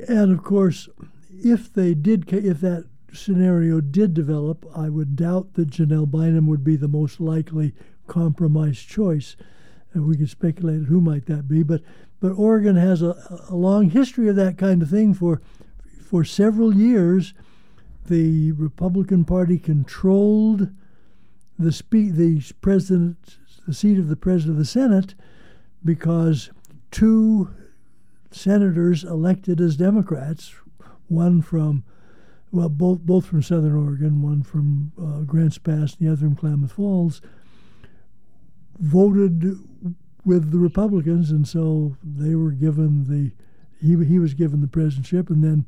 [0.07, 0.89] And of course,
[1.31, 6.63] if they did, if that scenario did develop, I would doubt that Janelle Bynum would
[6.63, 7.73] be the most likely
[8.07, 9.36] compromise choice.
[9.93, 11.81] And we can speculate who might that be, but
[12.19, 13.15] but Oregon has a,
[13.49, 15.13] a long history of that kind of thing.
[15.13, 15.41] For
[16.01, 17.33] for several years,
[18.07, 20.69] the Republican Party controlled
[21.57, 25.15] the spe- the president, the seat of the president of the Senate,
[25.83, 26.51] because
[26.91, 27.49] two
[28.36, 30.53] senators elected as Democrats,
[31.07, 31.83] one from
[32.51, 36.36] well, both both from Southern Oregon, one from uh, Grants Pass, and the other from
[36.36, 37.21] Klamath Falls,
[38.79, 39.59] voted
[40.23, 43.31] with the Republicans, and so they were given the
[43.86, 45.65] he he was given the presidentship, and then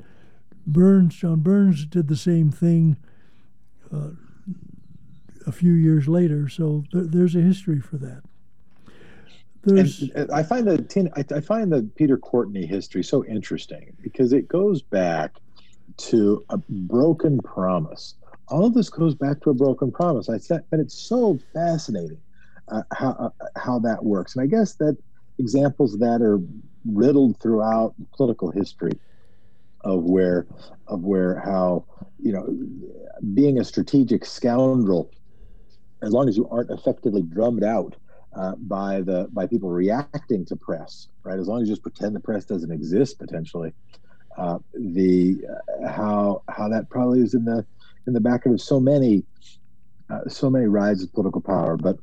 [0.65, 2.97] Burns John Burns did the same thing
[3.93, 4.11] uh,
[5.45, 6.47] a few years later.
[6.47, 8.23] So th- there's a history for that.
[9.63, 14.47] There's, and I find the I, find the Peter Courtney history so interesting because it
[14.47, 15.35] goes back
[15.97, 18.15] to a broken promise.
[18.49, 20.29] All of this goes back to a broken promise.
[20.29, 22.19] I said, but it's so fascinating
[22.69, 24.35] uh, how uh, how that works.
[24.35, 24.97] And I guess that
[25.39, 26.39] examples that are
[26.85, 28.93] riddled throughout political history
[29.81, 30.47] of where
[30.87, 31.85] of where how
[32.19, 32.47] you know
[33.33, 35.11] being a strategic scoundrel,
[36.01, 37.95] as long as you aren't effectively drummed out
[38.37, 41.39] uh, by the by people reacting to press, right?
[41.39, 43.73] As long as you just pretend the press doesn't exist, potentially,
[44.37, 47.65] uh, the uh, how how that probably is in the
[48.05, 49.23] in the back of so many,
[50.09, 51.77] uh, so many rides of political power.
[51.77, 51.97] But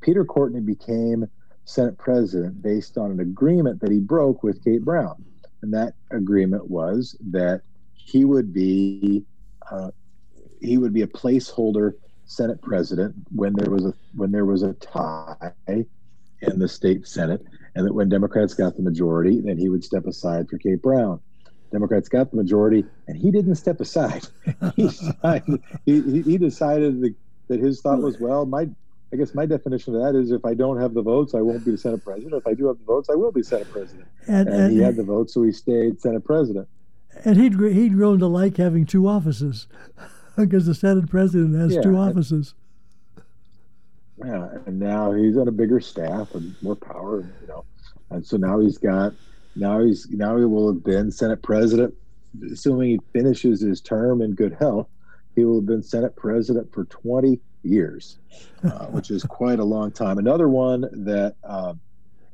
[0.00, 1.28] Peter Courtney became
[1.64, 5.24] Senate president based on an agreement that he broke with Kate Brown,
[5.62, 7.62] and that agreement was that
[7.94, 9.24] he would be
[9.70, 9.90] uh,
[10.60, 11.94] he would be a placeholder
[12.26, 17.42] Senate president when there was a when there was a tie in the state Senate,
[17.74, 21.20] and that when Democrats got the majority, then he would step aside for Kate Brown.
[21.72, 24.26] Democrats got the majority, and he didn't step aside.
[24.76, 27.16] he, decided, he, he decided
[27.48, 28.68] that his thought was, well, my
[29.12, 31.64] I guess my definition of that is if I don't have the votes, I won't
[31.64, 32.34] be the Senate president.
[32.34, 34.08] If I do have the votes, I will be Senate president.
[34.26, 36.68] And, and, and he had the votes, so he stayed Senate president.
[37.24, 39.68] And he'd he'd grown to like having two offices
[40.44, 42.54] because the Senate president has yeah, two offices.
[44.20, 47.64] And, yeah, and now he's on a bigger staff and more power, you know,
[48.10, 49.12] and so now he's got
[49.54, 51.94] now he's now he will have been Senate president,
[52.52, 54.88] assuming he finishes his term in good health.
[55.34, 58.18] He will have been Senate president for 20 years,
[58.64, 60.18] uh, which is quite a long time.
[60.18, 61.34] Another one that.
[61.44, 61.80] Um,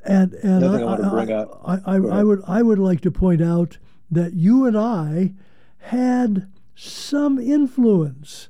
[0.05, 3.79] and and I, I, I, I, I would I would like to point out
[4.11, 5.33] that you and I
[5.79, 6.49] had
[6.83, 8.49] some influence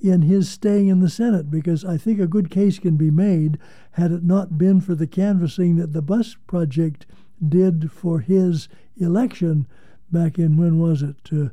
[0.00, 3.58] in his staying in the Senate because I think a good case can be made
[3.92, 7.06] had it not been for the canvassing that the bus project
[7.46, 9.66] did for his election
[10.10, 11.16] back in when was it?
[11.32, 11.48] Uh,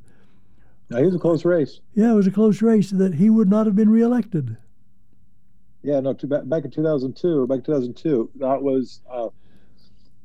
[0.90, 1.80] now, it was a close race.
[1.96, 4.58] Yeah, it was a close race that he would not have been reelected.
[5.82, 9.30] Yeah, no, to, back, back in 2002, back in 2002, that was uh,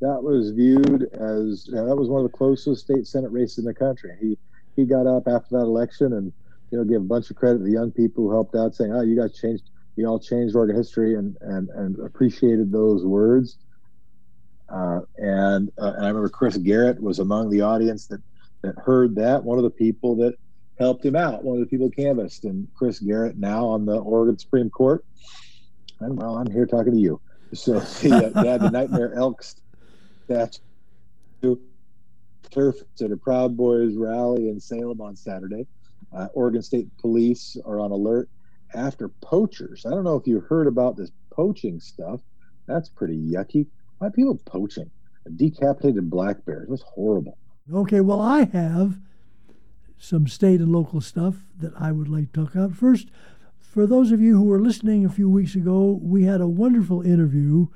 [0.01, 3.59] that was viewed as you know, that was one of the closest state senate races
[3.59, 4.17] in the country.
[4.19, 4.39] He
[4.81, 6.33] he got up after that election and
[6.71, 8.93] you know gave a bunch of credit to the young people who helped out, saying,
[8.93, 9.65] "Oh, you guys changed,
[9.97, 13.59] you all changed Oregon history," and and and appreciated those words.
[14.69, 18.21] Uh, and uh, and I remember Chris Garrett was among the audience that
[18.63, 19.45] that heard that.
[19.45, 20.35] One of the people that
[20.79, 24.39] helped him out, one of the people canvassed, and Chris Garrett now on the Oregon
[24.39, 25.05] Supreme Court.
[26.01, 27.21] And well, I'm here talking to you.
[27.53, 29.57] So yeah, uh, had the Nightmare Elks
[30.25, 31.59] statue
[32.51, 35.67] turf at a Proud Boys rally in Salem on Saturday.
[36.13, 38.29] Uh, Oregon State Police are on alert
[38.75, 39.87] after poachers.
[39.87, 42.21] I don't know if you heard about this poaching stuff.
[42.67, 43.67] That's pretty yucky.
[43.99, 44.91] Why people poaching?
[45.37, 46.69] Decapitated black bears.
[46.69, 47.37] That's horrible.
[47.73, 48.99] Okay, well, I have
[49.99, 52.75] some state and local stuff that I would like to talk about.
[52.75, 53.09] First,
[53.59, 57.03] for those of you who were listening a few weeks ago, we had a wonderful
[57.03, 57.67] interview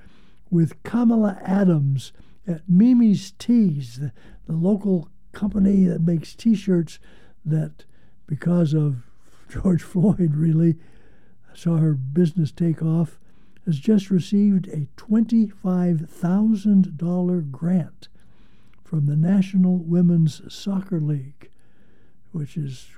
[0.51, 2.13] with Kamala Adams
[2.47, 4.13] at Mimi's Tees, the,
[4.47, 6.99] the local company that makes T-shirts
[7.45, 7.85] that,
[8.27, 9.05] because of
[9.49, 10.77] George Floyd, really
[11.55, 13.19] saw her business take off,
[13.65, 18.09] has just received a $25,000 grant
[18.85, 21.51] from the National Women's Soccer League,
[22.33, 22.89] which is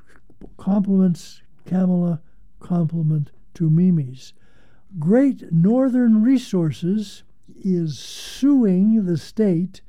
[0.57, 2.21] compliments Kamala,
[2.61, 4.33] compliment to Mimi's.
[4.99, 7.23] Great Northern Resources
[7.63, 9.81] is suing the state,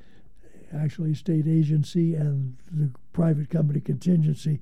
[0.76, 4.60] actually, state agency and the private company contingency,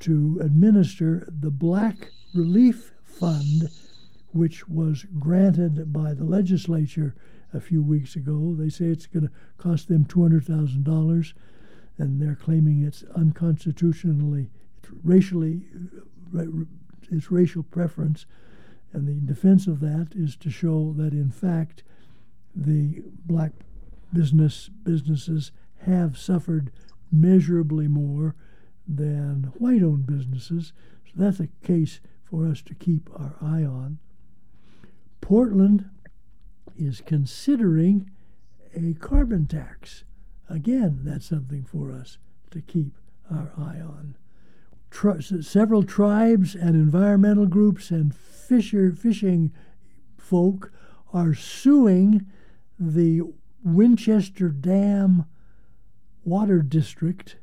[0.00, 3.68] to administer the Black Relief Fund,
[4.32, 7.14] which was granted by the legislature
[7.52, 8.54] a few weeks ago.
[8.56, 11.32] They say it's going to cost them $200,000,
[11.98, 14.50] and they're claiming it's unconstitutionally,
[14.82, 15.62] it's racially,
[16.36, 16.44] uh,
[17.10, 18.26] it's racial preference.
[18.92, 21.82] And the defense of that is to show that, in fact,
[22.54, 23.52] the black
[24.14, 25.52] business businesses
[25.86, 26.70] have suffered
[27.12, 28.34] measurably more
[28.88, 30.72] than white-owned businesses.
[31.06, 33.98] So that's a case for us to keep our eye on.
[35.20, 35.90] Portland
[36.76, 38.10] is considering
[38.74, 40.04] a carbon tax.
[40.48, 42.18] Again, that's something for us
[42.50, 42.96] to keep
[43.30, 44.16] our eye on.
[45.42, 49.52] Several tribes and environmental groups and fisher fishing
[50.16, 50.72] folk
[51.12, 52.26] are suing
[52.78, 53.22] the
[53.64, 55.24] Winchester Dam
[56.22, 57.36] Water District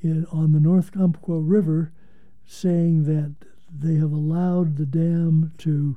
[0.00, 1.92] in, on the North Umpqua River,
[2.46, 3.34] saying that
[3.70, 5.96] they have allowed the dam to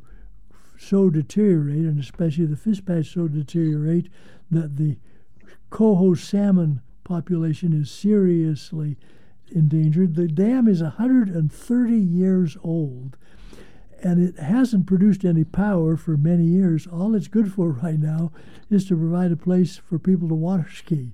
[0.78, 4.10] so deteriorate, and especially the fish patch so deteriorate,
[4.52, 4.98] that the
[5.70, 8.98] coho salmon population is seriously
[9.52, 10.16] endangered.
[10.16, 13.18] The dam is 130 years old
[14.04, 16.88] and it hasn't produced any power for many years.
[16.88, 18.32] All it's good for right now
[18.70, 21.14] is to provide a place for people to water ski.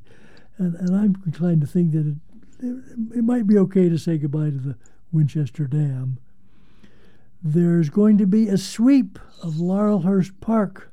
[0.58, 2.16] And, and I'm inclined to think that it,
[2.60, 4.76] it, it might be okay to say goodbye to the
[5.12, 6.20] Winchester Dam.
[7.42, 10.92] There's going to be a sweep of Laurelhurst Park,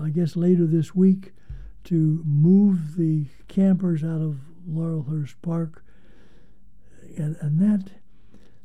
[0.00, 1.32] I guess later this week,
[1.84, 4.38] to move the campers out of
[4.68, 5.84] Laurelhurst Park.
[7.16, 7.90] And, and that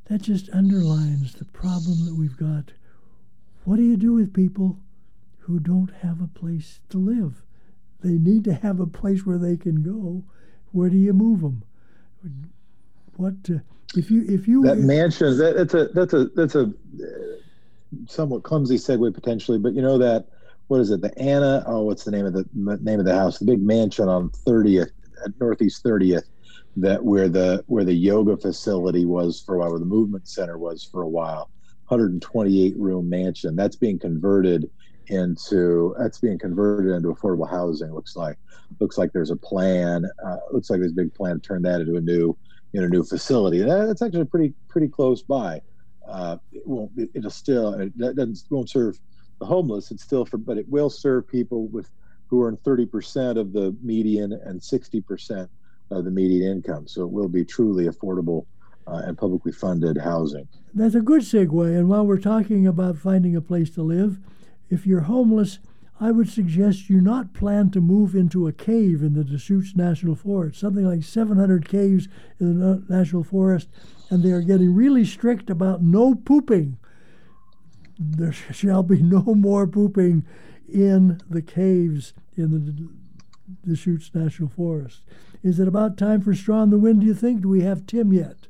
[0.09, 2.71] that just underlines the problem that we've got.
[3.63, 4.79] What do you do with people
[5.39, 7.43] who don't have a place to live?
[8.01, 10.23] They need to have a place where they can go.
[10.71, 11.63] Where do you move them?
[13.17, 13.59] What uh,
[13.95, 15.37] if you if you that mansion?
[15.37, 16.73] That, that's a that's a that's a
[18.07, 20.27] somewhat clumsy segue potentially, but you know that
[20.67, 21.01] what is it?
[21.01, 21.63] The Anna.
[21.67, 23.39] Oh, what's the name of the name of the house?
[23.39, 24.91] The big mansion on 30th
[25.25, 26.23] at Northeast 30th.
[26.81, 30.57] That where the where the yoga facility was for a while, where the movement center
[30.57, 31.49] was for a while.
[31.87, 33.55] 128 room mansion.
[33.55, 34.69] That's being converted
[35.07, 37.91] into that's being converted into affordable housing.
[37.93, 38.37] Looks like
[38.79, 40.05] looks like there's a plan.
[40.23, 42.37] Uh, looks like there's a big plan to turn that into a new
[42.73, 43.59] in a new facility.
[43.59, 45.61] That's actually pretty pretty close by.
[46.07, 46.91] Uh, it won't.
[46.95, 47.73] It, will still.
[47.73, 48.99] It doesn't won't serve
[49.39, 49.91] the homeless.
[49.91, 51.89] It's still for, but it will serve people with
[52.27, 55.49] who earn 30% of the median and 60%
[55.91, 56.87] of the median income.
[56.87, 58.45] So it will be truly affordable
[58.87, 60.47] uh, and publicly funded housing.
[60.73, 61.77] That's a good segue.
[61.77, 64.19] And while we're talking about finding a place to live,
[64.69, 65.59] if you're homeless,
[65.99, 70.15] I would suggest you not plan to move into a cave in the Deschutes National
[70.15, 70.59] Forest.
[70.59, 72.07] Something like 700 caves
[72.39, 73.67] in the National Forest,
[74.09, 76.77] and they are getting really strict about no pooping.
[77.97, 80.25] There shall be no more pooping
[80.71, 82.89] in the caves in the
[83.65, 85.01] Deschutes National Forest.
[85.43, 87.41] Is it about time for Straw in the Wind, do you think?
[87.41, 88.47] Do we have Tim yet?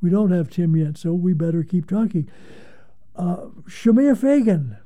[0.00, 2.28] We don't have Tim yet, so we better keep talking.
[3.16, 4.76] Uh, Shemia Fagan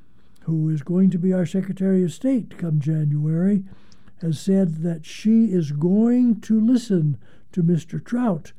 [0.45, 3.65] who is going to be our Secretary of State come January,
[4.21, 7.17] has said that she is going to listen
[7.53, 8.03] to Mr.
[8.05, 8.53] Trout,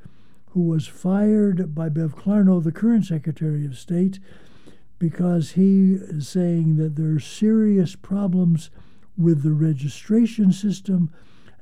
[0.48, 4.20] who was fired by Bev Clarno, the current Secretary of State,
[5.00, 8.70] because he is saying that there are serious problems
[9.18, 11.12] with the registration system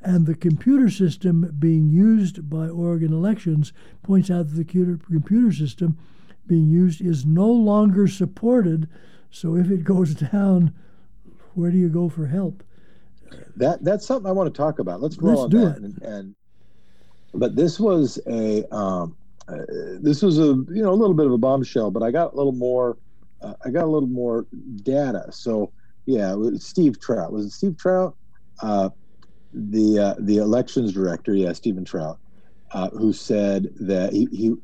[0.02, 3.72] and the computer system being used by Oregon elections
[4.04, 5.98] points out that the computer system
[6.48, 8.88] being used is no longer supported
[9.32, 10.74] so if it goes down,
[11.56, 12.64] where do you go for help?
[13.56, 15.02] That that's something I want to talk about.
[15.02, 15.78] Let's roll Let's on do that.
[15.78, 15.84] It.
[15.84, 16.36] And, and,
[17.34, 19.16] but this was a um,
[19.48, 19.56] uh,
[20.02, 22.36] this was a you know a little bit of a bombshell, but I got a
[22.36, 22.98] little more
[23.42, 24.46] uh, I got a little more
[24.84, 25.28] data.
[25.32, 25.72] So
[26.12, 28.18] yeah, Steve Trout was it Steve Trout,
[28.62, 28.90] uh,
[29.54, 31.34] the uh, the elections director?
[31.34, 32.20] Yeah, Stephen Trout,
[32.74, 34.56] uh, who said that he, he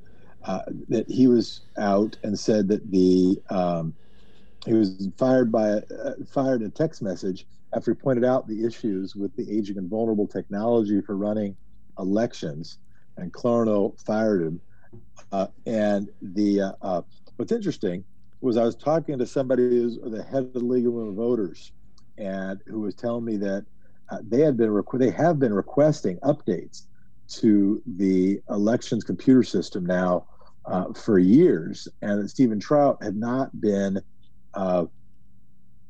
[0.43, 3.93] uh, that he was out and said that the um,
[4.65, 9.15] he was fired by uh, fired a text message after he pointed out the issues
[9.15, 11.55] with the aging and vulnerable technology for running
[11.97, 12.79] elections,
[13.15, 14.61] and Clarno fired him.
[15.31, 16.73] Uh, and the
[17.37, 18.03] what's interesting
[18.41, 21.71] was I was talking to somebody who's the head of the League of Women Voters,
[22.17, 23.65] and who was telling me that
[24.09, 26.83] uh, they had been requ- they have been requesting updates
[27.27, 30.27] to the elections computer system now
[30.65, 34.01] uh, for years, and that Stephen Trout had not been
[34.53, 34.85] uh,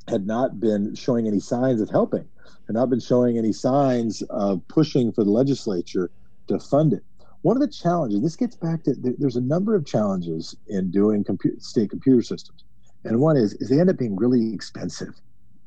[0.08, 2.28] had not been showing any signs of helping,
[2.68, 6.12] had not been showing any signs of pushing for the legislature
[6.48, 7.04] to fund it.
[7.48, 11.26] One of the challenges, this gets back to there's a number of challenges in doing
[11.60, 12.66] state computer systems.
[13.06, 15.14] And one is, is they end up being really expensive,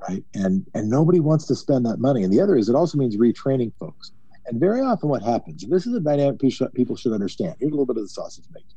[0.06, 0.22] right?
[0.34, 2.22] And and nobody wants to spend that money.
[2.22, 4.12] And the other is it also means retraining folks.
[4.44, 7.54] And very often what happens, this is a dynamic people should understand.
[7.58, 8.76] Here's a little bit of the sausage making.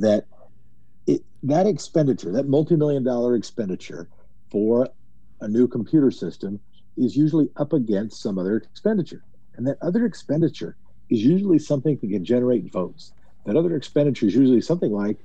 [0.00, 0.24] That
[1.06, 4.08] it, that expenditure, that multi-million dollar expenditure
[4.50, 4.88] for
[5.42, 6.58] a new computer system
[6.96, 9.22] is usually up against some other expenditure.
[9.54, 10.76] And that other expenditure
[11.12, 13.12] is usually something that can generate votes.
[13.46, 15.18] That other expenditure is usually something like,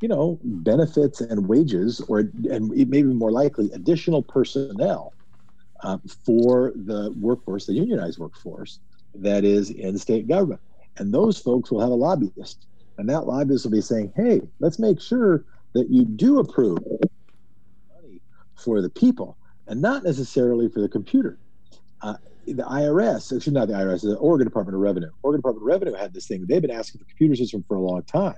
[0.00, 5.12] you know, benefits and wages, or and maybe more likely additional personnel
[5.82, 8.80] uh, for the workforce, the unionized workforce
[9.14, 10.60] that is in state government.
[10.96, 12.66] And those folks will have a lobbyist
[12.98, 16.78] and that lobbyist will be saying, hey, let's make sure that you do approve
[17.94, 18.20] money
[18.56, 21.38] for the people and not necessarily for the computer.
[22.02, 22.14] Uh,
[22.52, 25.10] the IRS, actually not the IRS, the Oregon Department of Revenue.
[25.22, 26.44] Oregon Department of Revenue had this thing.
[26.48, 28.36] They've been asking for computer system for a long time.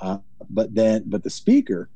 [0.00, 0.18] Uh,
[0.50, 1.90] but then, but the speaker,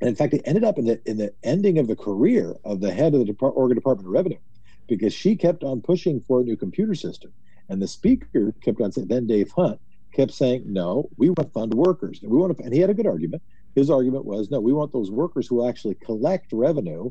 [0.00, 2.80] and in fact, it ended up in the in the ending of the career of
[2.80, 4.38] the head of the Depart- Oregon Department of Revenue,
[4.88, 7.34] because she kept on pushing for a new computer system,
[7.68, 9.80] and the speaker kept on saying, then Dave Hunt
[10.14, 12.20] kept saying, no, we want to fund workers.
[12.22, 13.42] And we want to, and he had a good argument.
[13.74, 17.10] His argument was, no, we want those workers who actually collect revenue.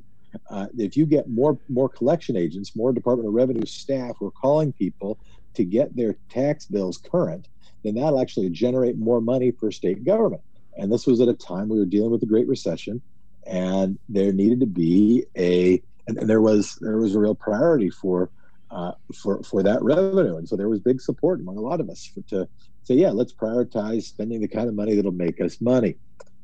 [0.49, 4.31] Uh, if you get more more collection agents, more Department of Revenue staff who are
[4.31, 5.19] calling people
[5.56, 7.47] to get their tax bills current,
[7.84, 10.41] then that'll actually generate more money for state government.
[10.77, 13.01] And this was at a time we were dealing with the Great Recession,
[13.45, 17.89] and there needed to be a and, and there was there was a real priority
[17.89, 18.30] for
[18.72, 18.91] uh,
[19.22, 20.38] for for that revenue.
[20.38, 22.47] And so there was big support among a lot of us for, to
[22.84, 25.95] say, yeah, let's prioritize spending the kind of money that'll make us money,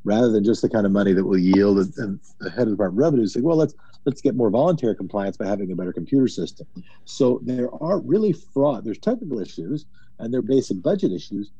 [0.05, 1.77] rather than just the kind of money that will yield.
[1.77, 2.19] The
[2.49, 3.73] head of the Department of Revenue say, well, let's
[4.05, 6.67] let's get more voluntary compliance by having a better computer system.
[7.05, 8.85] So there are really fraud.
[8.85, 9.85] There's technical issues
[10.19, 11.51] and there are basic budget issues.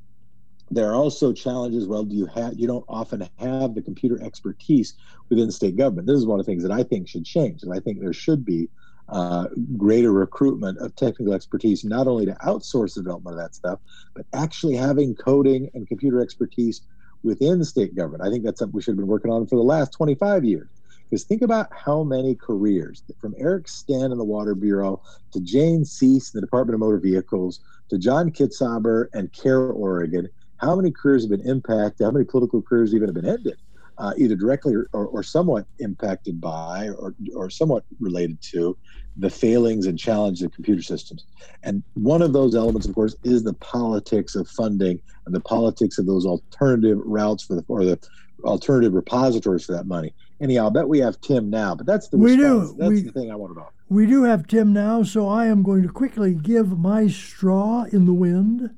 [0.72, 1.88] There are also challenges.
[1.88, 4.96] Well, do you have you don't often have the computer expertise
[5.30, 6.08] within state government.
[6.08, 8.14] This is one of the things that I think should change, and I think there
[8.14, 8.70] should be
[9.10, 9.46] uh,
[9.78, 13.80] greater recruitment of technical expertise, not only to outsource the development of that stuff,
[14.16, 16.82] but actually having coding and computer expertise
[17.26, 18.24] within state government.
[18.24, 20.70] I think that's something we should have been working on for the last 25 years.
[21.10, 25.02] Because think about how many careers, from Erik Sten in the Water Bureau
[25.34, 30.28] to Jane Cease in the Department of Motor Vehicles to John Kitzhaber and Cover Oregon,
[30.58, 32.06] how many careers have been impacted?
[32.06, 33.58] How many political careers even have been ended?
[33.98, 38.78] Uh, either directly or, or, or, somewhat impacted by or, or somewhat related to
[39.16, 41.26] the failings and challenges of computer systems.
[41.64, 45.98] And one of those elements, of course, is the politics of funding and the politics
[45.98, 48.00] of those alternative routes for the or the
[48.44, 50.14] alternative repositories for that money.
[50.42, 52.72] Anyhow, I bet we have Tim now, but that's the we response.
[52.72, 52.78] do.
[52.78, 53.70] That's we, the thing I want to know.
[53.88, 58.06] We do have Tim now, so I am going to quickly give my straw in
[58.06, 58.72] the wind.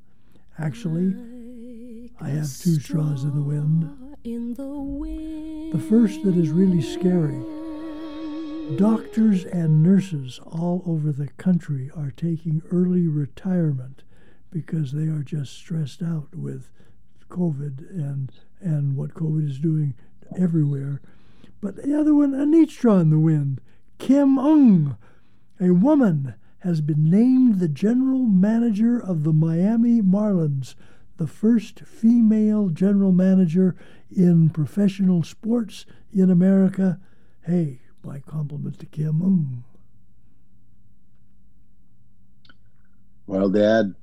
[0.60, 1.16] Actually,
[2.22, 4.07] I have two straws in the wind.
[4.28, 7.42] The first that is really scary.
[8.76, 14.04] Doctors and nurses all over the country are taking early retirement
[14.52, 16.70] because they are just stressed out with
[17.30, 19.94] COVID and and what COVID is doing
[20.38, 21.00] everywhere.
[21.62, 23.62] But the other one, a neat straw in the wind.
[23.98, 24.98] Kim Ng,
[25.62, 30.76] a woman, has been named the general manager of the Miami Marlins,
[31.18, 33.76] the first female general manager
[34.16, 37.00] in professional sports in America.
[37.42, 39.64] Hey, my compliment to Kim Ng.
[43.26, 43.94] Well, Dad,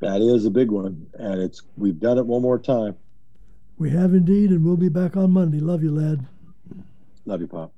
[0.00, 2.96] that is a big one, and it's we've done it one more time.
[3.78, 5.58] We have indeed, and we'll be back on Monday.
[5.58, 6.26] Love you, lad.
[7.24, 7.72] Love you, Pop.